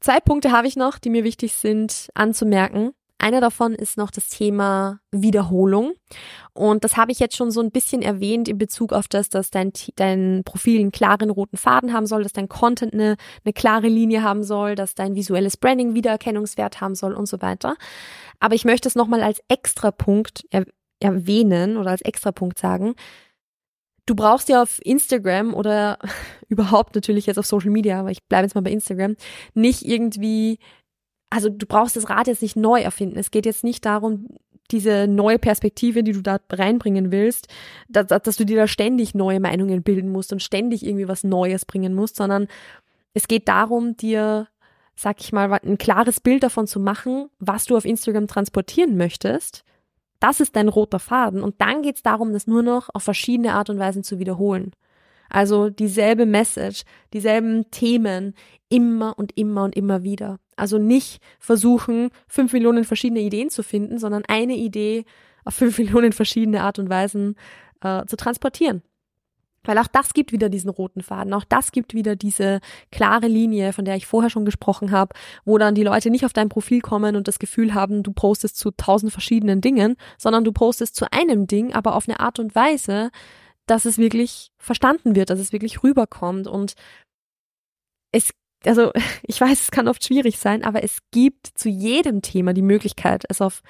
Zwei 0.00 0.20
Punkte 0.20 0.52
habe 0.52 0.66
ich 0.66 0.76
noch, 0.76 0.98
die 0.98 1.10
mir 1.10 1.24
wichtig 1.24 1.54
sind 1.54 2.08
anzumerken. 2.14 2.92
Einer 3.18 3.40
davon 3.40 3.74
ist 3.74 3.96
noch 3.96 4.10
das 4.10 4.28
Thema 4.28 5.00
Wiederholung. 5.10 5.92
Und 6.52 6.84
das 6.84 6.96
habe 6.96 7.12
ich 7.12 7.18
jetzt 7.18 7.36
schon 7.36 7.50
so 7.50 7.60
ein 7.60 7.70
bisschen 7.70 8.02
erwähnt 8.02 8.48
in 8.48 8.58
Bezug 8.58 8.92
auf 8.92 9.08
das, 9.08 9.30
dass 9.30 9.50
dein, 9.50 9.72
dein 9.96 10.42
Profil 10.44 10.80
einen 10.80 10.92
klaren 10.92 11.30
roten 11.30 11.56
Faden 11.56 11.92
haben 11.92 12.06
soll, 12.06 12.22
dass 12.22 12.34
dein 12.34 12.48
Content 12.48 12.92
eine, 12.92 13.16
eine 13.44 13.52
klare 13.54 13.88
Linie 13.88 14.22
haben 14.22 14.42
soll, 14.42 14.74
dass 14.74 14.94
dein 14.94 15.14
visuelles 15.14 15.56
Branding 15.56 15.94
Wiedererkennungswert 15.94 16.80
haben 16.80 16.94
soll 16.94 17.14
und 17.14 17.26
so 17.26 17.40
weiter. 17.40 17.76
Aber 18.38 18.54
ich 18.54 18.64
möchte 18.66 18.88
es 18.88 18.94
nochmal 18.94 19.22
als 19.22 19.40
Extrapunkt 19.48 20.44
er, 20.50 20.66
erwähnen 21.00 21.78
oder 21.78 21.90
als 21.90 22.02
Extrapunkt 22.02 22.58
sagen. 22.58 22.94
Du 24.04 24.14
brauchst 24.14 24.48
ja 24.48 24.62
auf 24.62 24.78
Instagram 24.84 25.54
oder 25.54 25.98
überhaupt 26.48 26.94
natürlich 26.94 27.26
jetzt 27.26 27.38
auf 27.38 27.46
Social 27.46 27.70
Media, 27.70 27.98
aber 27.98 28.10
ich 28.10 28.24
bleibe 28.24 28.44
jetzt 28.44 28.54
mal 28.54 28.60
bei 28.60 28.70
Instagram, 28.70 29.16
nicht 29.54 29.82
irgendwie 29.86 30.58
also 31.36 31.50
du 31.50 31.66
brauchst 31.66 31.96
das 31.96 32.08
Rad 32.08 32.28
jetzt 32.28 32.40
nicht 32.40 32.56
neu 32.56 32.80
erfinden. 32.80 33.18
Es 33.18 33.30
geht 33.30 33.44
jetzt 33.44 33.62
nicht 33.62 33.84
darum, 33.84 34.28
diese 34.70 35.06
neue 35.06 35.38
Perspektive, 35.38 36.02
die 36.02 36.12
du 36.12 36.22
da 36.22 36.38
reinbringen 36.50 37.12
willst, 37.12 37.48
dass, 37.88 38.06
dass, 38.06 38.36
du 38.36 38.46
dir 38.46 38.56
da 38.56 38.66
ständig 38.66 39.14
neue 39.14 39.38
Meinungen 39.38 39.82
bilden 39.82 40.10
musst 40.10 40.32
und 40.32 40.42
ständig 40.42 40.84
irgendwie 40.84 41.08
was 41.08 41.24
Neues 41.24 41.66
bringen 41.66 41.94
musst, 41.94 42.16
sondern 42.16 42.48
es 43.12 43.28
geht 43.28 43.48
darum, 43.48 43.98
dir, 43.98 44.48
sag 44.94 45.20
ich 45.20 45.30
mal, 45.30 45.52
ein 45.52 45.76
klares 45.76 46.20
Bild 46.20 46.42
davon 46.42 46.66
zu 46.66 46.80
machen, 46.80 47.28
was 47.38 47.66
du 47.66 47.76
auf 47.76 47.84
Instagram 47.84 48.28
transportieren 48.28 48.96
möchtest. 48.96 49.62
Das 50.20 50.40
ist 50.40 50.56
dein 50.56 50.68
roter 50.68 51.00
Faden. 51.00 51.42
Und 51.42 51.60
dann 51.60 51.82
geht 51.82 51.96
es 51.96 52.02
darum, 52.02 52.32
das 52.32 52.46
nur 52.46 52.62
noch 52.62 52.88
auf 52.94 53.02
verschiedene 53.02 53.52
Art 53.52 53.68
und 53.68 53.78
Weisen 53.78 54.02
zu 54.02 54.18
wiederholen. 54.18 54.72
Also 55.28 55.70
dieselbe 55.70 56.26
Message, 56.26 56.82
dieselben 57.12 57.70
Themen 57.70 58.34
immer 58.68 59.18
und 59.18 59.36
immer 59.36 59.64
und 59.64 59.76
immer 59.76 60.02
wieder. 60.02 60.38
Also 60.56 60.78
nicht 60.78 61.20
versuchen, 61.38 62.10
fünf 62.26 62.52
Millionen 62.52 62.84
verschiedene 62.84 63.20
Ideen 63.20 63.50
zu 63.50 63.62
finden, 63.62 63.98
sondern 63.98 64.24
eine 64.26 64.56
Idee 64.56 65.04
auf 65.44 65.54
fünf 65.54 65.78
Millionen 65.78 66.12
verschiedene 66.12 66.62
Art 66.62 66.78
und 66.78 66.88
Weisen 66.88 67.36
äh, 67.82 68.04
zu 68.06 68.16
transportieren. 68.16 68.82
Weil 69.66 69.78
auch 69.78 69.88
das 69.88 70.14
gibt 70.14 70.32
wieder 70.32 70.48
diesen 70.48 70.70
roten 70.70 71.02
Faden, 71.02 71.34
auch 71.34 71.44
das 71.44 71.72
gibt 71.72 71.92
wieder 71.92 72.14
diese 72.14 72.60
klare 72.92 73.26
Linie, 73.26 73.72
von 73.72 73.84
der 73.84 73.96
ich 73.96 74.06
vorher 74.06 74.30
schon 74.30 74.44
gesprochen 74.44 74.92
habe, 74.92 75.14
wo 75.44 75.58
dann 75.58 75.74
die 75.74 75.82
Leute 75.82 76.08
nicht 76.10 76.24
auf 76.24 76.32
dein 76.32 76.48
Profil 76.48 76.80
kommen 76.80 77.16
und 77.16 77.26
das 77.26 77.40
Gefühl 77.40 77.74
haben, 77.74 78.04
du 78.04 78.12
postest 78.12 78.56
zu 78.58 78.70
tausend 78.70 79.10
verschiedenen 79.10 79.60
Dingen, 79.60 79.96
sondern 80.18 80.44
du 80.44 80.52
postest 80.52 80.94
zu 80.94 81.10
einem 81.10 81.48
Ding, 81.48 81.72
aber 81.74 81.96
auf 81.96 82.08
eine 82.08 82.20
Art 82.20 82.38
und 82.38 82.54
Weise, 82.54 83.10
dass 83.66 83.84
es 83.84 83.98
wirklich 83.98 84.52
verstanden 84.58 85.14
wird, 85.14 85.30
dass 85.30 85.40
es 85.40 85.52
wirklich 85.52 85.82
rüberkommt. 85.82 86.46
Und 86.46 86.74
es, 88.12 88.32
also 88.64 88.92
ich 89.22 89.40
weiß, 89.40 89.62
es 89.62 89.70
kann 89.70 89.88
oft 89.88 90.04
schwierig 90.04 90.38
sein, 90.38 90.64
aber 90.64 90.82
es 90.82 90.98
gibt 91.10 91.46
zu 91.54 91.68
jedem 91.68 92.22
Thema 92.22 92.52
die 92.52 92.62
Möglichkeit, 92.62 93.24
es 93.28 93.40
auf 93.40 93.62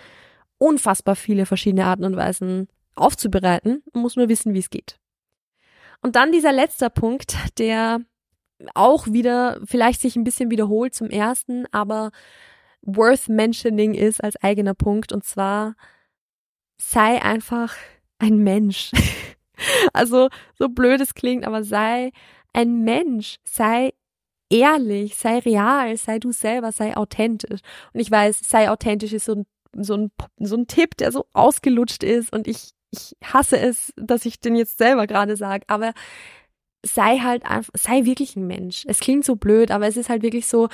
unfassbar 0.59 1.16
viele 1.16 1.46
verschiedene 1.46 1.85
Arten 1.85 2.04
und 2.04 2.16
Weisen 2.16 2.68
aufzubereiten. 2.94 3.82
Man 3.92 4.02
muss 4.02 4.16
nur 4.16 4.28
wissen, 4.28 4.54
wie 4.54 4.59
es 4.59 4.70
geht. 4.70 4.98
Und 6.02 6.16
dann 6.16 6.32
dieser 6.32 6.52
letzte 6.52 6.88
Punkt, 6.90 7.37
der 7.59 8.00
auch 8.74 9.06
wieder 9.06 9.61
vielleicht 9.64 10.00
sich 10.00 10.16
ein 10.16 10.24
bisschen 10.24 10.50
wiederholt 10.50 10.94
zum 10.94 11.11
ersten, 11.11 11.66
aber 11.72 12.11
worth 12.82 13.28
mentioning 13.28 13.94
ist 13.94 14.22
als 14.22 14.37
eigener 14.42 14.74
Punkt. 14.74 15.12
Und 15.12 15.24
zwar 15.24 15.74
sei 16.78 17.22
einfach 17.22 17.74
ein 18.18 18.38
Mensch. 18.38 18.92
Also, 19.96 20.28
so 20.59 20.68
blöd 20.68 21.00
es 21.00 21.14
klingt, 21.14 21.46
aber 21.46 21.64
sei 21.64 22.12
ein 22.52 22.82
Mensch, 22.85 23.37
sei 23.44 23.92
ehrlich, 24.50 25.16
sei 25.16 25.38
real, 25.38 25.96
sei 25.96 26.18
du 26.18 26.32
selber, 26.32 26.72
sei 26.72 26.96
authentisch. 26.96 27.61
Und 27.92 28.00
ich 28.00 28.11
weiß, 28.11 28.40
sei 28.40 28.70
authentisch 28.70 29.12
ist 29.12 29.26
so 29.26 29.35
ein, 29.35 29.46
so 29.76 29.94
ein, 29.94 30.11
so 30.38 30.56
ein 30.56 30.66
Tipp, 30.66 30.96
der 30.96 31.12
so 31.12 31.26
ausgelutscht 31.32 32.02
ist 32.02 32.32
und 32.32 32.46
ich, 32.46 32.70
ich 32.92 33.16
hasse 33.24 33.59
es, 33.59 33.92
dass 33.96 34.24
ich 34.24 34.40
den 34.40 34.56
jetzt 34.56 34.78
selber 34.78 35.06
gerade 35.06 35.37
sage, 35.37 35.64
aber 35.68 35.92
sei 36.85 37.18
halt 37.18 37.44
einfach, 37.44 37.72
sei 37.76 38.04
wirklich 38.04 38.37
ein 38.37 38.46
Mensch. 38.46 38.85
Es 38.87 39.00
klingt 39.00 39.24
so 39.24 39.37
blöd, 39.37 39.70
aber 39.70 39.87
es 39.87 39.96
ist 39.96 40.09
halt 40.09 40.22
wirklich 40.22 40.46
so, 40.46 40.68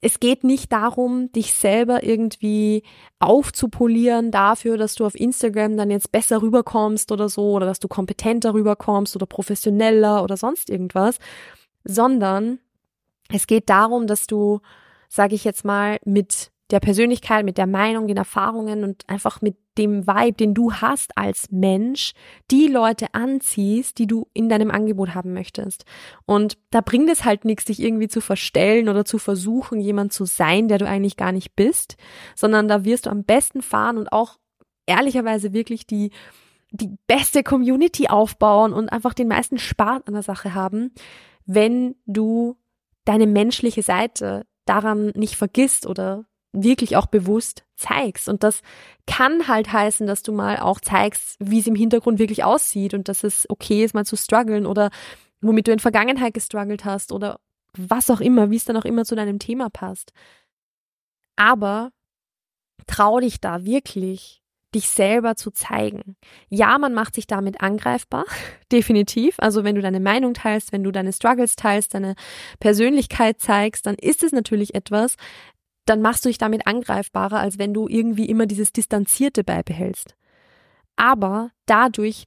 es 0.00 0.18
geht 0.18 0.44
nicht 0.44 0.72
darum, 0.72 1.30
dich 1.32 1.54
selber 1.54 2.02
irgendwie 2.02 2.82
aufzupolieren 3.18 4.30
dafür, 4.30 4.78
dass 4.78 4.94
du 4.94 5.04
auf 5.04 5.14
Instagram 5.14 5.76
dann 5.76 5.90
jetzt 5.90 6.10
besser 6.10 6.40
rüberkommst 6.40 7.12
oder 7.12 7.28
so, 7.28 7.52
oder 7.52 7.66
dass 7.66 7.80
du 7.80 7.88
kompetenter 7.88 8.54
rüberkommst 8.54 9.14
oder 9.14 9.26
professioneller 9.26 10.22
oder 10.22 10.36
sonst 10.36 10.70
irgendwas, 10.70 11.18
sondern 11.84 12.60
es 13.32 13.46
geht 13.46 13.68
darum, 13.68 14.06
dass 14.06 14.26
du, 14.26 14.60
sage 15.08 15.34
ich 15.34 15.44
jetzt 15.44 15.64
mal, 15.64 15.98
mit 16.04 16.50
der 16.70 16.80
Persönlichkeit, 16.80 17.44
mit 17.44 17.58
der 17.58 17.66
Meinung, 17.66 18.06
den 18.06 18.16
Erfahrungen 18.16 18.84
und 18.84 19.08
einfach 19.08 19.42
mit 19.42 19.56
dem 19.78 20.06
Vibe, 20.06 20.32
den 20.32 20.54
du 20.54 20.72
hast 20.72 21.16
als 21.16 21.50
Mensch, 21.50 22.12
die 22.50 22.66
Leute 22.66 23.14
anziehst, 23.14 23.98
die 23.98 24.06
du 24.06 24.28
in 24.32 24.48
deinem 24.48 24.70
Angebot 24.70 25.14
haben 25.14 25.32
möchtest. 25.32 25.84
Und 26.26 26.58
da 26.70 26.80
bringt 26.80 27.10
es 27.10 27.24
halt 27.24 27.44
nichts, 27.44 27.64
dich 27.64 27.80
irgendwie 27.80 28.08
zu 28.08 28.20
verstellen 28.20 28.88
oder 28.88 29.04
zu 29.04 29.18
versuchen, 29.18 29.80
jemand 29.80 30.12
zu 30.12 30.24
sein, 30.24 30.68
der 30.68 30.78
du 30.78 30.86
eigentlich 30.86 31.16
gar 31.16 31.32
nicht 31.32 31.56
bist, 31.56 31.96
sondern 32.34 32.68
da 32.68 32.84
wirst 32.84 33.06
du 33.06 33.10
am 33.10 33.24
besten 33.24 33.62
fahren 33.62 33.98
und 33.98 34.12
auch 34.12 34.38
ehrlicherweise 34.86 35.52
wirklich 35.52 35.86
die 35.86 36.10
die 36.72 36.96
beste 37.06 37.42
Community 37.42 38.08
aufbauen 38.08 38.72
und 38.72 38.90
einfach 38.90 39.14
den 39.14 39.28
meisten 39.28 39.58
Spaß 39.58 40.02
an 40.06 40.14
der 40.14 40.22
Sache 40.22 40.54
haben, 40.54 40.92
wenn 41.44 41.96
du 42.06 42.56
deine 43.04 43.26
menschliche 43.26 43.82
Seite 43.82 44.46
daran 44.66 45.12
nicht 45.16 45.34
vergisst 45.34 45.86
oder 45.86 46.26
wirklich 46.52 46.96
auch 46.96 47.06
bewusst 47.06 47.64
zeigst. 47.76 48.28
Und 48.28 48.42
das 48.42 48.62
kann 49.06 49.48
halt 49.48 49.72
heißen, 49.72 50.06
dass 50.06 50.22
du 50.22 50.32
mal 50.32 50.58
auch 50.58 50.80
zeigst, 50.80 51.36
wie 51.38 51.60
es 51.60 51.66
im 51.66 51.74
Hintergrund 51.74 52.18
wirklich 52.18 52.44
aussieht 52.44 52.94
und 52.94 53.08
dass 53.08 53.24
es 53.24 53.48
okay 53.48 53.84
ist, 53.84 53.94
mal 53.94 54.04
zu 54.04 54.16
strugglen 54.16 54.66
oder 54.66 54.90
womit 55.40 55.68
du 55.68 55.72
in 55.72 55.78
Vergangenheit 55.78 56.34
gestruggelt 56.34 56.84
hast 56.84 57.12
oder 57.12 57.40
was 57.76 58.10
auch 58.10 58.20
immer, 58.20 58.50
wie 58.50 58.56
es 58.56 58.64
dann 58.64 58.76
auch 58.76 58.84
immer 58.84 59.04
zu 59.04 59.14
deinem 59.14 59.38
Thema 59.38 59.70
passt. 59.70 60.12
Aber 61.36 61.92
trau 62.86 63.20
dich 63.20 63.40
da 63.40 63.64
wirklich, 63.64 64.42
dich 64.74 64.88
selber 64.88 65.36
zu 65.36 65.50
zeigen. 65.50 66.16
Ja, 66.48 66.78
man 66.78 66.94
macht 66.94 67.14
sich 67.14 67.26
damit 67.26 67.60
angreifbar, 67.60 68.24
definitiv. 68.72 69.36
Also 69.38 69.64
wenn 69.64 69.76
du 69.76 69.82
deine 69.82 70.00
Meinung 70.00 70.34
teilst, 70.34 70.72
wenn 70.72 70.84
du 70.84 70.90
deine 70.90 71.12
Struggles 71.12 71.56
teilst, 71.56 71.94
deine 71.94 72.14
Persönlichkeit 72.58 73.40
zeigst, 73.40 73.86
dann 73.86 73.94
ist 73.94 74.22
es 74.22 74.32
natürlich 74.32 74.74
etwas, 74.74 75.16
dann 75.86 76.02
machst 76.02 76.24
du 76.24 76.28
dich 76.28 76.38
damit 76.38 76.66
angreifbarer, 76.66 77.40
als 77.40 77.58
wenn 77.58 77.74
du 77.74 77.88
irgendwie 77.88 78.26
immer 78.26 78.46
dieses 78.46 78.72
Distanzierte 78.72 79.44
beibehältst. 79.44 80.14
Aber 80.96 81.50
dadurch 81.66 82.26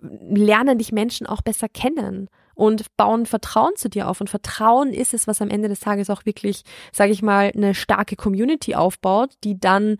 lernen 0.00 0.78
dich 0.78 0.92
Menschen 0.92 1.26
auch 1.26 1.42
besser 1.42 1.68
kennen 1.68 2.28
und 2.54 2.96
bauen 2.96 3.26
Vertrauen 3.26 3.72
zu 3.76 3.88
dir 3.88 4.08
auf. 4.08 4.20
Und 4.20 4.30
Vertrauen 4.30 4.92
ist 4.92 5.14
es, 5.14 5.26
was 5.26 5.42
am 5.42 5.50
Ende 5.50 5.68
des 5.68 5.80
Tages 5.80 6.10
auch 6.10 6.24
wirklich, 6.24 6.62
sage 6.92 7.12
ich 7.12 7.22
mal, 7.22 7.52
eine 7.54 7.74
starke 7.74 8.16
Community 8.16 8.74
aufbaut, 8.74 9.34
die 9.44 9.58
dann, 9.58 9.98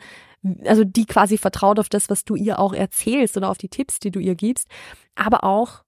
also 0.64 0.84
die 0.84 1.06
quasi 1.06 1.36
vertraut 1.36 1.78
auf 1.78 1.88
das, 1.88 2.08
was 2.08 2.24
du 2.24 2.36
ihr 2.36 2.58
auch 2.58 2.72
erzählst 2.72 3.36
oder 3.36 3.50
auf 3.50 3.58
die 3.58 3.68
Tipps, 3.68 3.98
die 3.98 4.10
du 4.10 4.20
ihr 4.20 4.34
gibst, 4.34 4.68
aber 5.14 5.44
auch 5.44 5.82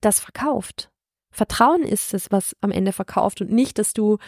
das 0.00 0.20
verkauft. 0.20 0.90
Vertrauen 1.32 1.82
ist 1.82 2.12
es, 2.12 2.30
was 2.30 2.56
am 2.60 2.70
Ende 2.70 2.92
verkauft 2.92 3.40
und 3.40 3.50
nicht, 3.50 3.78
dass 3.78 3.92
du 3.92 4.18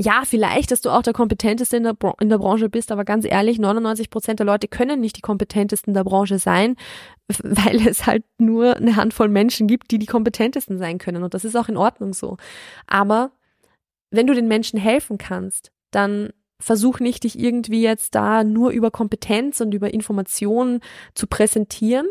ja, 0.00 0.22
vielleicht, 0.24 0.70
dass 0.70 0.80
du 0.80 0.90
auch 0.90 1.02
der 1.02 1.12
Kompetenteste 1.12 1.76
in 1.76 1.82
der, 1.82 1.96
in 2.20 2.28
der 2.28 2.38
Branche 2.38 2.68
bist, 2.68 2.92
aber 2.92 3.04
ganz 3.04 3.24
ehrlich, 3.24 3.58
99 3.58 4.10
Prozent 4.10 4.38
der 4.38 4.46
Leute 4.46 4.68
können 4.68 5.00
nicht 5.00 5.16
die 5.16 5.22
Kompetentesten 5.22 5.92
der 5.92 6.04
Branche 6.04 6.38
sein, 6.38 6.76
weil 7.42 7.86
es 7.86 8.06
halt 8.06 8.24
nur 8.38 8.76
eine 8.76 8.94
Handvoll 8.94 9.28
Menschen 9.28 9.66
gibt, 9.66 9.90
die 9.90 9.98
die 9.98 10.06
Kompetentesten 10.06 10.78
sein 10.78 10.98
können. 10.98 11.24
Und 11.24 11.34
das 11.34 11.44
ist 11.44 11.56
auch 11.56 11.68
in 11.68 11.76
Ordnung 11.76 12.12
so. 12.12 12.36
Aber 12.86 13.32
wenn 14.10 14.28
du 14.28 14.34
den 14.34 14.46
Menschen 14.46 14.78
helfen 14.78 15.18
kannst, 15.18 15.72
dann 15.90 16.30
versuch 16.60 17.00
nicht, 17.00 17.24
dich 17.24 17.38
irgendwie 17.38 17.82
jetzt 17.82 18.14
da 18.14 18.44
nur 18.44 18.70
über 18.70 18.92
Kompetenz 18.92 19.60
und 19.60 19.74
über 19.74 19.92
Informationen 19.92 20.80
zu 21.14 21.26
präsentieren, 21.26 22.06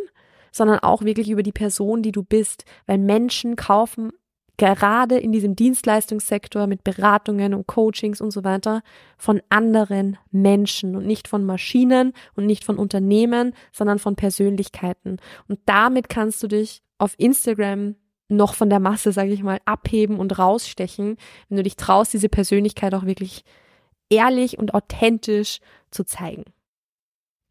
sondern 0.52 0.80
auch 0.80 1.04
wirklich 1.04 1.30
über 1.30 1.44
die 1.44 1.52
Person, 1.54 2.02
die 2.02 2.12
du 2.12 2.24
bist, 2.24 2.66
weil 2.86 2.98
Menschen 2.98 3.56
kaufen 3.56 4.12
gerade 4.58 5.18
in 5.18 5.32
diesem 5.32 5.56
Dienstleistungssektor 5.56 6.68
mit 6.68 6.84
Beratungen 6.84 7.54
und 7.54 7.68
Coachings 7.68 8.22
und 8.22 8.32
so 8.32 8.44
weiter 8.44 8.82
von 9.18 9.42
anderen 9.50 10.18
Menschen 10.32 10.96
und 10.96 11.06
nicht 11.06 11.28
von 11.28 11.46
Maschinen 11.46 12.14
und 12.36 12.46
nicht 12.46 12.64
von 12.64 12.78
Unternehmen, 12.78 13.54
sondern 13.72 14.00
von 14.00 14.16
Persönlichkeiten. 14.16 15.18
Und 15.48 15.60
damit 15.66 16.10
kannst 16.10 16.42
du 16.44 16.48
dich 16.48 16.82
auf 16.98 17.14
Instagram 17.18 17.96
noch 18.30 18.56
von 18.56 18.70
der 18.70 18.80
Masse, 18.80 19.12
sage 19.12 19.32
ich 19.32 19.44
mal, 19.44 19.60
abheben 19.66 20.20
und 20.20 20.38
rausstechen, 20.38 21.18
wenn 21.48 21.58
du 21.58 21.64
dich 21.64 21.78
traust, 21.78 22.14
diese 22.14 22.30
Persönlichkeit 22.30 22.94
auch 22.94 23.06
wirklich 23.06 23.44
ehrlich 24.10 24.58
und 24.58 24.74
authentisch 24.74 25.60
zu 25.92 26.04
zeigen. 26.04 26.44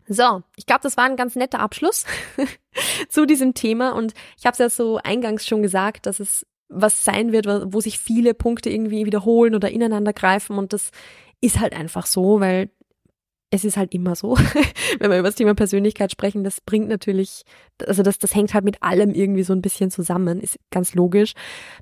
So, 0.08 0.42
ich 0.56 0.66
glaube, 0.66 0.82
das 0.82 0.96
war 0.96 1.04
ein 1.04 1.16
ganz 1.16 1.34
netter 1.34 1.60
Abschluss 1.60 2.04
zu 3.08 3.26
diesem 3.26 3.54
Thema 3.54 3.92
und 3.92 4.12
ich 4.38 4.46
habe 4.46 4.52
es 4.52 4.58
ja 4.58 4.68
so 4.70 4.98
eingangs 5.02 5.46
schon 5.46 5.62
gesagt, 5.62 6.06
dass 6.06 6.20
es 6.20 6.46
was 6.68 7.04
sein 7.04 7.32
wird, 7.32 7.46
wo 7.72 7.80
sich 7.80 7.98
viele 7.98 8.34
Punkte 8.34 8.70
irgendwie 8.70 9.06
wiederholen 9.06 9.54
oder 9.54 9.70
ineinander 9.70 10.12
greifen 10.12 10.58
und 10.58 10.72
das 10.72 10.90
ist 11.40 11.60
halt 11.60 11.74
einfach 11.74 12.06
so, 12.06 12.40
weil 12.40 12.70
es 13.50 13.64
ist 13.64 13.76
halt 13.76 13.94
immer 13.94 14.16
so, 14.16 14.36
wenn 14.98 15.10
wir 15.10 15.18
über 15.18 15.28
das 15.28 15.36
Thema 15.36 15.54
Persönlichkeit 15.54 16.10
sprechen, 16.10 16.42
das 16.42 16.60
bringt 16.60 16.88
natürlich, 16.88 17.42
also 17.86 18.02
das, 18.02 18.18
das 18.18 18.34
hängt 18.34 18.54
halt 18.54 18.64
mit 18.64 18.82
allem 18.82 19.12
irgendwie 19.12 19.44
so 19.44 19.52
ein 19.52 19.62
bisschen 19.62 19.90
zusammen, 19.90 20.40
ist 20.40 20.58
ganz 20.70 20.94
logisch. 20.94 21.32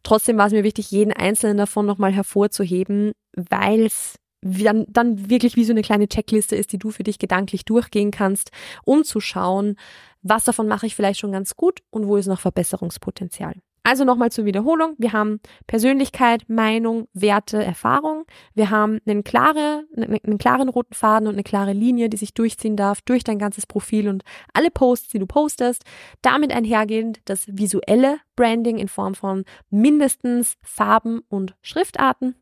Trotzdem 0.03 0.37
war 0.37 0.47
es 0.47 0.53
mir 0.53 0.65
wichtig, 0.65 0.91
jeden 0.91 1.13
einzelnen 1.13 1.57
davon 1.57 1.87
nochmal 1.87 2.13
hervorzuheben, 2.13 3.13
weil 3.35 3.87
es 3.87 4.17
dann, 4.43 4.85
dann 4.89 5.31
wirklich 5.31 5.57
wie 5.57 5.65
so 5.65 5.73
eine 5.73 5.81
kleine 5.81 6.07
Checkliste 6.07 6.55
ist, 6.55 6.73
die 6.73 6.79
du 6.79 6.91
für 6.91 7.03
dich 7.03 7.19
gedanklich 7.19 7.65
durchgehen 7.65 8.11
kannst, 8.11 8.51
um 8.85 9.03
zu 9.03 9.21
schauen, 9.21 9.77
was 10.21 10.45
davon 10.45 10.69
mache 10.69 10.87
ich 10.87 10.95
vielleicht 10.95 11.21
schon 11.21 11.33
ganz 11.33 11.57
gut 11.57 11.81
und 11.91 12.07
wo 12.07 12.17
ist 12.17 12.27
noch 12.27 12.41
Verbesserungspotenzial. 12.41 13.55
Also 13.87 14.05
nochmal 14.05 14.33
zur 14.33 14.47
Wiederholung. 14.47 14.95
Wir 14.97 15.13
haben 15.13 15.41
Persönlichkeit, 15.67 16.49
Meinung, 16.49 17.07
Werte, 17.13 17.63
Erfahrung. 17.63 18.25
Wir 18.55 18.71
haben 18.71 18.99
einen, 19.07 19.25
klare, 19.25 19.85
einen 19.95 20.39
klaren 20.39 20.71
roten 20.71 20.95
Faden 20.95 21.29
und 21.29 21.35
eine 21.35 21.43
klare 21.43 21.75
Linie, 21.75 22.09
die 22.09 22.17
sich 22.17 22.33
durchziehen 22.33 22.77
darf 22.77 23.03
durch 23.03 23.25
dein 23.25 23.39
ganzes 23.39 23.67
Profil 23.67 24.09
und 24.09 24.25
alle 24.55 24.71
Posts, 24.71 25.09
die 25.09 25.19
du 25.19 25.27
postest. 25.27 25.85
Damit 26.23 26.51
einhergehend 26.51 27.21
das 27.27 27.45
visuelle 27.47 28.21
Branding 28.37 28.79
in 28.79 28.89
Form 28.89 29.15
von 29.15 29.45
mindestens 29.69 30.57
Farben 30.63 31.21
und 31.29 31.55
Schriftarten. 31.61 32.37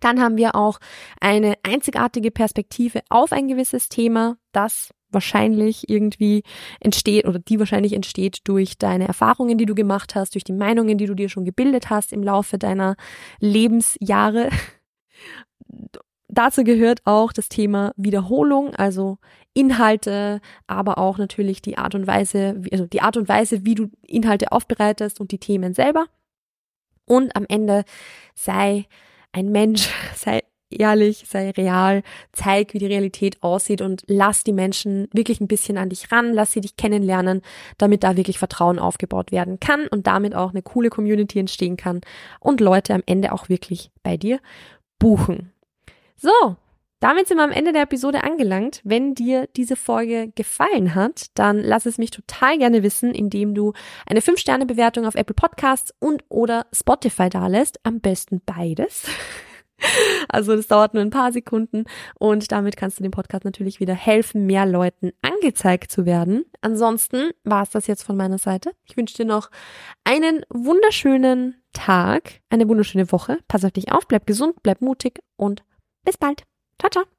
Dann 0.00 0.20
haben 0.20 0.36
wir 0.36 0.56
auch 0.56 0.80
eine 1.20 1.54
einzigartige 1.62 2.32
Perspektive 2.32 3.02
auf 3.10 3.30
ein 3.30 3.46
gewisses 3.46 3.88
Thema, 3.88 4.38
das 4.50 4.92
wahrscheinlich 5.14 5.88
irgendwie 5.88 6.42
entsteht 6.80 7.26
oder 7.26 7.38
die 7.38 7.58
wahrscheinlich 7.58 7.92
entsteht 7.92 8.40
durch 8.44 8.76
deine 8.78 9.06
Erfahrungen, 9.06 9.58
die 9.58 9.66
du 9.66 9.74
gemacht 9.74 10.14
hast, 10.14 10.34
durch 10.34 10.44
die 10.44 10.52
Meinungen, 10.52 10.98
die 10.98 11.06
du 11.06 11.14
dir 11.14 11.28
schon 11.28 11.44
gebildet 11.44 11.90
hast 11.90 12.12
im 12.12 12.22
Laufe 12.22 12.58
deiner 12.58 12.96
Lebensjahre. 13.40 14.50
Dazu 16.28 16.64
gehört 16.64 17.00
auch 17.04 17.32
das 17.32 17.48
Thema 17.48 17.92
Wiederholung, 17.96 18.74
also 18.74 19.18
Inhalte, 19.52 20.40
aber 20.66 20.98
auch 20.98 21.16
natürlich 21.16 21.62
die 21.62 21.78
Art 21.78 21.94
und 21.94 22.06
Weise, 22.06 22.60
also 22.72 22.86
die 22.86 23.02
Art 23.02 23.16
und 23.16 23.28
Weise, 23.28 23.64
wie 23.64 23.76
du 23.76 23.90
Inhalte 24.02 24.50
aufbereitest 24.50 25.20
und 25.20 25.30
die 25.30 25.38
Themen 25.38 25.74
selber. 25.74 26.06
Und 27.06 27.36
am 27.36 27.46
Ende 27.48 27.84
sei 28.34 28.86
ein 29.32 29.52
Mensch, 29.52 29.88
sei 30.16 30.42
ehrlich, 30.80 31.24
sei 31.28 31.50
real, 31.50 32.02
zeig, 32.32 32.74
wie 32.74 32.78
die 32.78 32.86
Realität 32.86 33.42
aussieht 33.42 33.80
und 33.80 34.02
lass 34.06 34.44
die 34.44 34.52
Menschen 34.52 35.08
wirklich 35.12 35.40
ein 35.40 35.48
bisschen 35.48 35.78
an 35.78 35.88
dich 35.88 36.10
ran, 36.12 36.32
lass 36.32 36.52
sie 36.52 36.60
dich 36.60 36.76
kennenlernen, 36.76 37.42
damit 37.78 38.04
da 38.04 38.16
wirklich 38.16 38.38
Vertrauen 38.38 38.78
aufgebaut 38.78 39.32
werden 39.32 39.60
kann 39.60 39.86
und 39.86 40.06
damit 40.06 40.34
auch 40.34 40.50
eine 40.50 40.62
coole 40.62 40.90
Community 40.90 41.38
entstehen 41.38 41.76
kann 41.76 42.00
und 42.40 42.60
Leute 42.60 42.94
am 42.94 43.02
Ende 43.06 43.32
auch 43.32 43.48
wirklich 43.48 43.90
bei 44.02 44.16
dir 44.16 44.40
buchen. 44.98 45.52
So, 46.16 46.56
damit 47.04 47.28
sind 47.28 47.36
wir 47.36 47.44
am 47.44 47.52
Ende 47.52 47.72
der 47.72 47.82
Episode 47.82 48.24
angelangt. 48.24 48.80
Wenn 48.82 49.14
dir 49.14 49.46
diese 49.56 49.76
Folge 49.76 50.32
gefallen 50.34 50.94
hat, 50.94 51.26
dann 51.34 51.58
lass 51.58 51.84
es 51.84 51.98
mich 51.98 52.10
total 52.10 52.56
gerne 52.56 52.82
wissen, 52.82 53.14
indem 53.14 53.54
du 53.54 53.74
eine 54.06 54.20
5-Sterne-Bewertung 54.20 55.04
auf 55.04 55.14
Apple 55.14 55.34
Podcasts 55.34 55.92
und 55.98 56.24
oder 56.30 56.64
Spotify 56.72 57.28
dalässt. 57.28 57.78
Am 57.82 58.00
besten 58.00 58.40
beides. 58.46 59.06
Also 60.28 60.56
das 60.56 60.66
dauert 60.66 60.94
nur 60.94 61.02
ein 61.02 61.10
paar 61.10 61.32
Sekunden 61.32 61.84
und 62.18 62.50
damit 62.50 62.76
kannst 62.76 62.98
du 62.98 63.02
dem 63.02 63.12
Podcast 63.12 63.44
natürlich 63.44 63.80
wieder 63.80 63.94
helfen, 63.94 64.46
mehr 64.46 64.66
Leuten 64.66 65.12
angezeigt 65.22 65.90
zu 65.90 66.06
werden. 66.06 66.44
Ansonsten 66.60 67.30
war 67.44 67.62
es 67.62 67.70
das 67.70 67.86
jetzt 67.86 68.02
von 68.02 68.16
meiner 68.16 68.38
Seite. 68.38 68.72
Ich 68.84 68.96
wünsche 68.96 69.16
dir 69.16 69.26
noch 69.26 69.50
einen 70.04 70.42
wunderschönen 70.48 71.62
Tag, 71.72 72.40
eine 72.50 72.68
wunderschöne 72.68 73.10
Woche. 73.12 73.38
Pass 73.48 73.64
auf 73.64 73.72
dich 73.72 73.92
auf, 73.92 74.08
bleib 74.08 74.26
gesund, 74.26 74.62
bleib 74.62 74.80
mutig 74.80 75.20
und 75.36 75.64
bis 76.04 76.16
bald. 76.16 76.42
Ciao, 76.78 76.90
ciao. 76.90 77.13